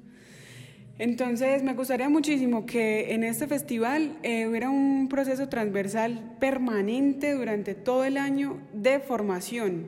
Entonces, 1.00 1.62
me 1.62 1.74
gustaría 1.74 2.10
muchísimo 2.10 2.66
que 2.66 3.14
en 3.14 3.24
este 3.24 3.46
festival 3.46 4.18
eh, 4.24 4.48
hubiera 4.48 4.70
un 4.72 5.10
proceso 5.10 5.48
transversal 5.48 6.36
permanente 6.40 7.34
durante 7.34 7.76
todo 7.76 8.04
el 8.04 8.18
año 8.18 8.60
de 8.74 9.00
formación, 9.00 9.86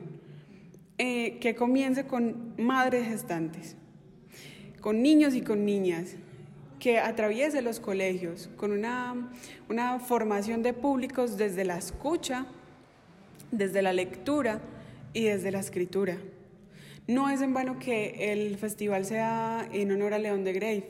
eh, 0.98 1.38
que 1.40 1.56
comience 1.56 2.04
con 2.04 2.54
madres 2.58 3.08
gestantes, 3.08 3.76
con 4.80 5.02
niños 5.02 5.34
y 5.34 5.40
con 5.40 5.64
niñas, 5.64 6.14
que 6.80 6.98
atraviese 6.98 7.62
los 7.62 7.78
colegios 7.78 8.50
con 8.56 8.72
una, 8.72 9.30
una 9.68 10.00
formación 10.00 10.62
de 10.62 10.72
públicos 10.72 11.36
desde 11.36 11.64
la 11.64 11.78
escucha, 11.78 12.46
desde 13.52 13.82
la 13.82 13.92
lectura 13.92 14.60
y 15.12 15.24
desde 15.24 15.52
la 15.52 15.60
escritura. 15.60 16.16
No 17.06 17.28
es 17.28 17.42
en 17.42 17.54
vano 17.54 17.78
que 17.78 18.32
el 18.32 18.56
festival 18.56 19.04
sea 19.04 19.68
en 19.72 19.92
honor 19.92 20.14
a 20.14 20.18
León 20.18 20.42
de 20.42 20.52
Grave. 20.52 20.88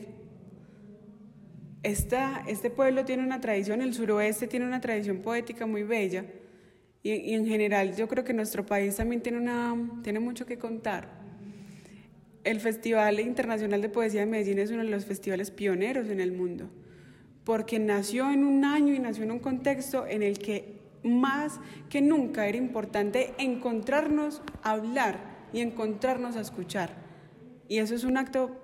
Esta, 1.83 2.43
este 2.47 2.69
pueblo 2.69 3.05
tiene 3.05 3.23
una 3.23 3.41
tradición, 3.41 3.81
el 3.81 3.93
suroeste 3.93 4.47
tiene 4.47 4.65
una 4.65 4.81
tradición 4.81 5.17
poética 5.17 5.65
muy 5.65 5.83
bella 5.83 6.25
y, 7.03 7.11
y, 7.11 7.33
en 7.33 7.47
general 7.47 7.95
yo 7.95 8.07
creo 8.07 8.23
que 8.23 8.33
nuestro 8.33 8.65
país 8.65 8.95
también 8.95 9.21
tiene, 9.21 9.39
una, 9.39 9.75
tiene 10.03 10.19
mucho 10.19 10.45
que 10.45 10.59
contar. 10.59 11.20
El 12.43 12.59
Festival 12.59 13.19
Internacional 13.19 13.81
de 13.81 13.89
Poesía 13.89 14.21
de 14.21 14.25
Medellín 14.25 14.59
es 14.59 14.71
uno 14.71 14.83
de 14.83 14.89
los 14.89 15.05
festivales 15.05 15.51
pioneros 15.51 16.09
en 16.09 16.19
el 16.19 16.31
mundo, 16.31 16.69
porque 17.43 17.77
nació 17.77 18.31
en 18.31 18.43
un 18.43 18.65
año 18.65 18.93
y 18.93 18.99
nació 18.99 19.23
en 19.23 19.31
un 19.31 19.39
contexto 19.39 20.07
en 20.07 20.23
el 20.23 20.39
que 20.39 20.79
más 21.03 21.59
que 21.89 22.01
nunca 22.01 22.47
era 22.47 22.57
importante 22.57 23.33
encontrarnos 23.37 24.41
a 24.63 24.71
hablar 24.71 25.19
y 25.53 25.61
encontrarnos 25.61 26.35
a 26.35 26.41
escuchar. 26.41 26.95
Y 27.67 27.77
eso 27.77 27.93
es 27.93 28.03
un 28.03 28.17
acto 28.17 28.59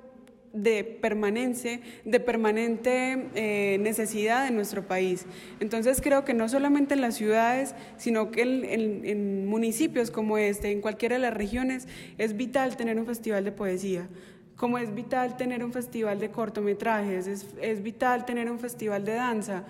de 0.53 0.83
permanencia, 0.83 1.79
de 2.05 2.19
permanente 2.19 3.29
eh, 3.35 3.77
necesidad 3.79 4.45
de 4.45 4.51
nuestro 4.51 4.87
país. 4.87 5.25
Entonces 5.59 6.01
creo 6.01 6.25
que 6.25 6.33
no 6.33 6.49
solamente 6.49 6.93
en 6.93 7.01
las 7.01 7.15
ciudades, 7.15 7.75
sino 7.97 8.31
que 8.31 8.41
en, 8.41 9.45
municipios 9.47 10.11
como 10.11 10.37
este, 10.37 10.71
en 10.71 10.81
cualquiera 10.81 11.15
de 11.15 11.21
las 11.21 11.33
regiones, 11.33 11.87
es 12.17 12.35
vital 12.35 12.77
tener 12.77 12.99
un 12.99 13.05
festival 13.05 13.43
de 13.43 13.51
poesía 13.51 14.07
como 14.55 14.79
es 14.79 14.95
vital 14.95 15.37
tener 15.37 15.63
un 15.63 15.71
festival 15.71 16.19
de 16.19 16.31
cortometrajes, 16.31 17.27
es, 17.27 17.45
es 17.61 17.83
vital 17.83 18.25
tener 18.25 18.49
un 18.49 18.57
festival 18.57 19.05
de 19.05 19.13
danza, 19.13 19.65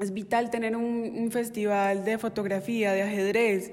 es 0.00 0.12
vital 0.12 0.50
tener 0.50 0.76
un, 0.76 1.30
festival 1.30 2.04
de 2.04 2.18
fotografía, 2.18 2.92
de 2.92 3.02
ajedrez, 3.02 3.72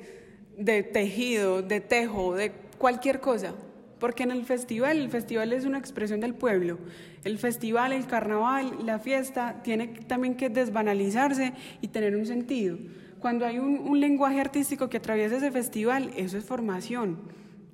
de 0.58 0.84
tejido, 0.84 1.62
de 1.62 1.82
tejo, 1.82 2.36
de 2.36 2.52
cualquier 2.78 3.20
cosa. 3.20 3.54
Porque 4.02 4.24
en 4.24 4.32
el 4.32 4.44
festival, 4.46 4.98
el 4.98 5.10
festival 5.10 5.54
es 5.54 5.64
una 5.64 5.78
expresión 5.78 6.20
del 6.22 6.34
pueblo. 6.34 6.80
El 7.24 7.38
festival, 7.38 7.94
el 7.94 8.08
carnaval, 8.08 8.80
la 8.84 8.98
fiesta, 8.98 9.62
tiene 9.62 9.90
también 10.08 10.36
que 10.36 10.50
desbanalizarse 10.50 11.54
y 11.82 11.88
tener 11.90 12.16
un 12.16 12.26
sentido. 12.26 12.80
Cuando 13.20 13.46
hay 13.46 13.60
un, 13.60 14.02
lenguaje 14.02 14.42
artístico 14.42 14.90
que 14.90 14.98
atraviesa 14.98 15.38
ese 15.38 15.52
festival, 15.52 16.10
eso 16.18 16.40
es 16.40 16.44
formación. 16.44 17.20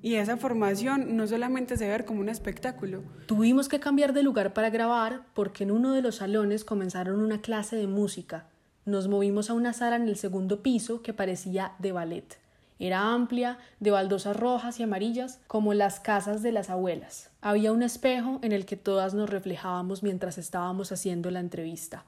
Y 0.02 0.16
esa 0.16 0.36
formación 0.36 1.16
no 1.16 1.26
solamente 1.26 1.78
se 1.78 1.88
ve 1.88 2.04
como 2.04 2.20
un 2.20 2.28
espectáculo. 2.28 3.02
Tuvimos 3.24 3.70
que 3.70 3.80
cambiar 3.80 4.12
de 4.12 4.22
lugar 4.22 4.52
para 4.52 4.68
grabar 4.68 5.22
porque 5.32 5.64
en 5.64 5.70
uno 5.70 5.94
de 5.94 6.02
los 6.02 6.16
salones 6.16 6.62
comenzaron 6.62 7.22
una 7.22 7.40
clase 7.40 7.76
de 7.76 7.86
música. 7.86 8.48
Nos 8.84 9.08
movimos 9.08 9.48
a 9.48 9.54
una 9.54 9.72
sala 9.72 9.96
en 9.96 10.06
el 10.08 10.16
segundo 10.16 10.62
piso 10.62 11.00
que 11.00 11.14
parecía 11.14 11.72
de 11.78 11.92
ballet. 11.92 12.38
Era 12.80 13.12
amplia, 13.12 13.58
de 13.80 13.90
baldosas 13.90 14.36
rojas 14.36 14.78
y 14.78 14.84
amarillas, 14.84 15.40
como 15.48 15.74
las 15.74 15.98
casas 15.98 16.42
de 16.42 16.52
las 16.52 16.70
abuelas. 16.70 17.30
Había 17.40 17.72
un 17.72 17.82
espejo 17.82 18.38
en 18.42 18.52
el 18.52 18.66
que 18.66 18.76
todas 18.76 19.14
nos 19.14 19.28
reflejábamos 19.28 20.02
mientras 20.02 20.38
estábamos 20.38 20.92
haciendo 20.92 21.30
la 21.30 21.40
entrevista. 21.40 22.04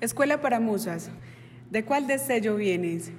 Escuela 0.00 0.40
para 0.40 0.60
musas. 0.60 1.10
¿De 1.70 1.84
cuál 1.84 2.06
destello 2.06 2.56
vienes? 2.56 3.12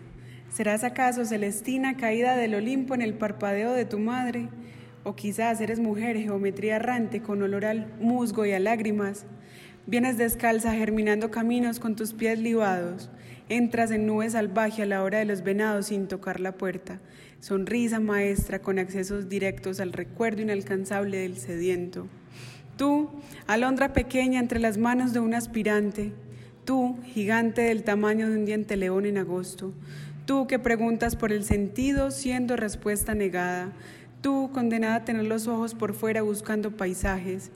¿Serás 0.49 0.83
acaso 0.83 1.25
Celestina 1.25 1.97
caída 1.97 2.37
del 2.37 2.55
Olimpo 2.55 2.93
en 2.93 3.01
el 3.01 3.15
parpadeo 3.15 3.73
de 3.73 3.85
tu 3.85 3.99
madre? 3.99 4.49
¿O 5.03 5.15
quizás 5.15 5.59
eres 5.59 5.79
mujer 5.79 6.15
geometría 6.17 6.77
errante 6.77 7.21
con 7.21 7.41
olor 7.41 7.65
al 7.65 7.87
musgo 7.99 8.45
y 8.45 8.51
a 8.53 8.59
lágrimas? 8.59 9.25
Vienes 9.87 10.17
descalza 10.17 10.71
germinando 10.73 11.31
caminos 11.31 11.79
con 11.79 11.95
tus 11.95 12.13
pies 12.13 12.39
libados. 12.39 13.09
Entras 13.49 13.91
en 13.91 14.05
nube 14.05 14.29
salvaje 14.29 14.83
a 14.83 14.85
la 14.85 15.03
hora 15.03 15.19
de 15.19 15.25
los 15.25 15.43
venados 15.43 15.87
sin 15.87 16.07
tocar 16.07 16.39
la 16.39 16.53
puerta. 16.53 16.99
Sonrisa 17.39 17.99
maestra 17.99 18.59
con 18.59 18.79
accesos 18.79 19.27
directos 19.27 19.81
al 19.81 19.91
recuerdo 19.91 20.41
inalcanzable 20.41 21.17
del 21.17 21.37
sediento. 21.37 22.07
Tú, 22.77 23.09
alondra 23.45 23.91
pequeña 23.91 24.39
entre 24.39 24.59
las 24.59 24.77
manos 24.77 25.11
de 25.11 25.19
un 25.19 25.33
aspirante. 25.33 26.13
Tú, 26.63 26.97
gigante 27.03 27.63
del 27.63 27.83
tamaño 27.83 28.29
de 28.29 28.37
un 28.37 28.45
diente 28.45 28.77
león 28.77 29.05
en 29.05 29.17
agosto. 29.17 29.73
Tú 30.25 30.47
que 30.47 30.57
preguntas 30.57 31.17
por 31.17 31.33
el 31.33 31.43
sentido 31.43 32.11
siendo 32.11 32.55
respuesta 32.55 33.13
negada. 33.13 33.73
Tú, 34.21 34.49
condenada 34.53 34.95
a 34.95 35.05
tener 35.05 35.25
los 35.25 35.47
ojos 35.47 35.75
por 35.75 35.93
fuera 35.93 36.21
buscando 36.21 36.71
paisajes. 36.71 37.51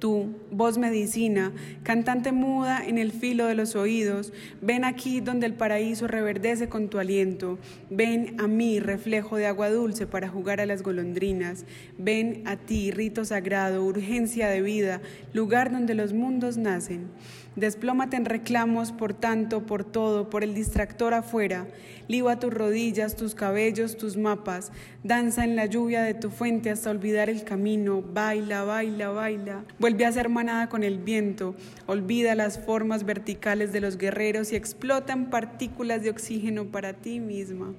Tú, 0.00 0.34
voz 0.50 0.78
medicina, 0.78 1.52
cantante 1.82 2.32
muda 2.32 2.82
en 2.82 2.96
el 2.96 3.12
filo 3.12 3.44
de 3.44 3.54
los 3.54 3.76
oídos, 3.76 4.32
ven 4.62 4.86
aquí 4.86 5.20
donde 5.20 5.44
el 5.44 5.52
paraíso 5.52 6.06
reverdece 6.06 6.70
con 6.70 6.88
tu 6.88 6.98
aliento. 6.98 7.58
Ven 7.90 8.34
a 8.40 8.46
mí, 8.46 8.80
reflejo 8.80 9.36
de 9.36 9.46
agua 9.46 9.68
dulce 9.68 10.06
para 10.06 10.30
jugar 10.30 10.58
a 10.58 10.64
las 10.64 10.82
golondrinas. 10.82 11.66
Ven 11.98 12.42
a 12.46 12.56
ti, 12.56 12.90
rito 12.90 13.26
sagrado, 13.26 13.84
urgencia 13.84 14.48
de 14.48 14.62
vida, 14.62 15.02
lugar 15.34 15.70
donde 15.70 15.92
los 15.94 16.14
mundos 16.14 16.56
nacen. 16.56 17.10
Desplómate 17.56 18.16
en 18.16 18.24
reclamos 18.24 18.92
por 18.92 19.12
tanto, 19.12 19.66
por 19.66 19.84
todo, 19.84 20.30
por 20.30 20.44
el 20.44 20.54
distractor 20.54 21.12
afuera. 21.12 21.66
Liba 22.06 22.38
tus 22.38 22.54
rodillas, 22.54 23.16
tus 23.16 23.34
cabellos, 23.34 23.96
tus 23.96 24.16
mapas. 24.16 24.72
Danza 25.02 25.44
en 25.44 25.56
la 25.56 25.66
lluvia 25.66 26.02
de 26.02 26.14
tu 26.14 26.30
fuente 26.30 26.70
hasta 26.70 26.90
olvidar 26.90 27.28
el 27.28 27.44
camino. 27.44 28.02
Baila, 28.02 28.62
baila, 28.62 29.10
baila. 29.10 29.64
Vuelve 29.90 30.06
a 30.06 30.12
ser 30.12 30.28
manada 30.28 30.68
con 30.68 30.84
el 30.84 30.98
viento. 30.98 31.56
Olvida 31.88 32.36
las 32.36 32.60
formas 32.64 33.02
verticales 33.02 33.72
de 33.72 33.80
los 33.80 33.98
guerreros 33.98 34.52
y 34.52 34.54
explota 34.54 35.12
en 35.12 35.30
partículas 35.30 36.04
de 36.04 36.10
oxígeno 36.10 36.66
para 36.66 36.92
ti 36.92 37.18
misma. 37.18 37.74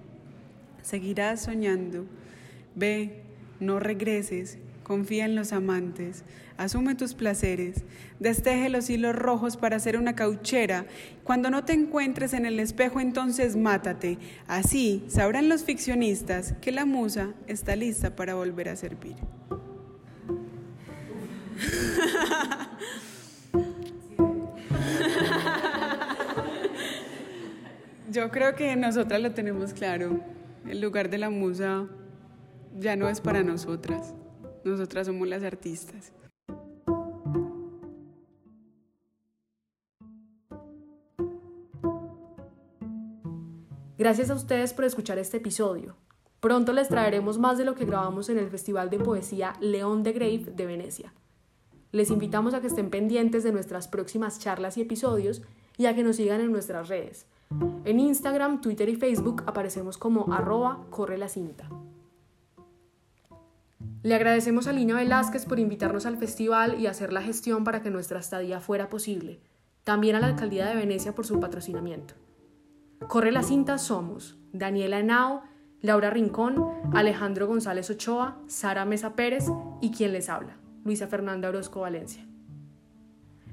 Seguirás 0.82 1.44
soñando. 1.44 2.06
Ve, 2.76 3.22
no 3.62 3.80
regreses. 3.80 4.58
Confía 4.84 5.24
en 5.24 5.36
los 5.36 5.54
amantes, 5.54 6.26
asume 6.58 6.96
tus 6.96 7.14
placeres, 7.14 7.86
desteje 8.20 8.68
los 8.68 8.90
hilos 8.90 9.16
rojos 9.16 9.56
para 9.56 9.78
hacer 9.78 9.96
una 9.96 10.16
cauchera. 10.16 10.86
Cuando 11.24 11.50
no 11.50 11.64
te 11.64 11.72
encuentres 11.72 12.34
en 12.34 12.46
el 12.46 12.60
espejo, 12.60 13.00
entonces 13.00 13.56
mátate. 13.56 14.18
Así 14.48 15.06
sabrán 15.08 15.48
los 15.48 15.64
ficcionistas 15.64 16.56
que 16.60 16.74
la 16.74 16.84
musa 16.84 17.30
está 17.48 17.78
lista 17.78 18.18
para 18.18 18.34
volver 18.34 18.68
a 18.68 18.76
servir. 18.76 19.16
Yo 28.12 28.30
creo 28.30 28.56
que 28.56 28.76
nosotras 28.76 29.22
lo 29.22 29.32
tenemos 29.32 29.74
claro. 29.74 30.20
El 30.68 30.82
lugar 30.82 31.10
de 31.10 31.18
la 31.18 31.30
musa 31.30 31.88
ya 32.78 32.96
no 32.96 33.08
es 33.08 33.22
para 33.22 33.44
nosotras. 33.44 34.14
Nosotras 34.64 35.08
somos 35.08 35.28
las 35.28 35.44
artistas. 35.44 36.12
Gracias 43.98 44.30
a 44.30 44.36
ustedes 44.36 44.74
por 44.74 44.86
escuchar 44.86 45.20
este 45.20 45.38
episodio. 45.38 45.96
Pronto 46.40 46.74
les 46.74 46.88
traeremos 46.88 47.38
más 47.38 47.60
de 47.60 47.66
lo 47.66 47.76
que 47.76 47.86
grabamos 47.86 48.30
en 48.30 48.40
el 48.40 48.50
Festival 48.50 48.90
de 48.90 48.98
Poesía 48.98 49.54
León 49.62 50.02
de 50.02 50.12
Grave 50.12 50.46
de 50.56 50.66
Venecia. 50.66 51.14
Les 51.92 52.10
invitamos 52.10 52.54
a 52.54 52.62
que 52.62 52.68
estén 52.68 52.90
pendientes 52.90 53.44
de 53.44 53.52
nuestras 53.52 53.88
próximas 53.88 54.40
charlas 54.40 54.78
y 54.78 54.82
episodios 54.82 55.42
y 55.78 55.86
a 55.86 55.96
que 55.96 56.04
nos 56.04 56.16
sigan 56.16 56.42
en 56.42 56.52
nuestras 56.52 56.88
redes. 56.88 57.26
En 57.84 58.00
Instagram, 58.00 58.62
Twitter 58.62 58.88
y 58.88 58.96
Facebook 58.96 59.44
aparecemos 59.46 59.98
como 59.98 60.34
arroba 60.34 60.86
corre 60.90 61.18
la 61.18 61.28
cinta. 61.28 61.70
Le 64.04 64.16
agradecemos 64.16 64.68
a 64.68 64.74
Lina 64.74 64.96
Velázquez 64.96 65.46
por 65.46 65.60
invitarnos 65.60 66.06
al 66.06 66.18
festival 66.18 66.80
y 66.80 66.88
hacer 66.88 67.14
la 67.14 67.22
gestión 67.22 67.64
para 67.64 67.82
que 67.82 67.92
nuestra 67.92 68.20
estadía 68.20 68.60
fuera 68.60 68.90
posible. 68.90 69.40
También 69.84 70.16
a 70.16 70.20
la 70.20 70.28
Alcaldía 70.28 70.66
de 70.68 70.76
Venecia 70.76 71.14
por 71.14 71.26
su 71.26 71.40
patrocinamiento. 71.40 72.14
Corre 73.08 73.32
la 73.32 73.44
cinta 73.44 73.78
somos 73.78 74.38
Daniela 74.54 75.00
Henao, 75.00 75.44
Laura 75.82 76.10
Rincón, 76.10 76.68
Alejandro 76.94 77.48
González 77.48 77.90
Ochoa, 77.90 78.38
Sara 78.48 78.86
Mesa 78.86 79.16
Pérez 79.16 79.46
y 79.82 79.92
quien 79.92 80.14
les 80.14 80.30
habla, 80.30 80.58
Luisa 80.84 81.08
Fernanda 81.08 81.50
Orozco 81.50 81.82
Valencia. 81.82 82.26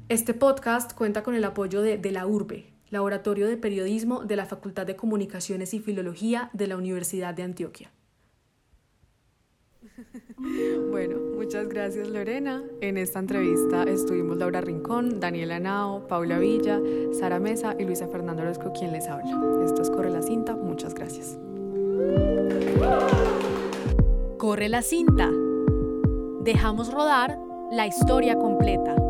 Este 0.08 0.32
podcast 0.32 0.94
cuenta 0.94 1.22
con 1.22 1.34
el 1.34 1.44
apoyo 1.44 1.82
de 1.82 1.98
De 1.98 2.10
la 2.10 2.26
Urbe, 2.26 2.72
Laboratorio 2.90 3.46
de 3.46 3.58
Periodismo 3.58 4.24
de 4.24 4.36
la 4.36 4.46
Facultad 4.46 4.86
de 4.86 4.96
Comunicaciones 4.96 5.74
y 5.74 5.80
Filología 5.80 6.48
de 6.54 6.66
la 6.66 6.76
Universidad 6.76 7.34
de 7.34 7.42
Antioquia. 7.42 7.90
Bueno, 10.90 11.16
muchas 11.36 11.68
gracias 11.68 12.08
Lorena. 12.08 12.62
En 12.80 12.96
esta 12.96 13.18
entrevista 13.18 13.82
estuvimos 13.82 14.36
Laura 14.36 14.60
Rincón, 14.60 15.18
Daniela 15.20 15.58
Nao, 15.58 16.06
Paula 16.06 16.38
Villa, 16.38 16.80
Sara 17.12 17.40
Mesa 17.40 17.74
y 17.78 17.84
Luisa 17.84 18.08
Fernanda 18.08 18.44
Orozco 18.44 18.72
quien 18.72 18.92
les 18.92 19.08
habla. 19.08 19.64
Esto 19.64 19.82
es 19.82 19.90
Corre 19.90 20.10
la 20.10 20.22
Cinta, 20.22 20.54
muchas 20.54 20.94
gracias. 20.94 21.38
Corre 24.38 24.68
la 24.68 24.82
cinta. 24.82 25.30
Dejamos 26.48 26.90
rodar 26.90 27.38
la 27.70 27.86
historia 27.86 28.34
completa. 28.34 29.07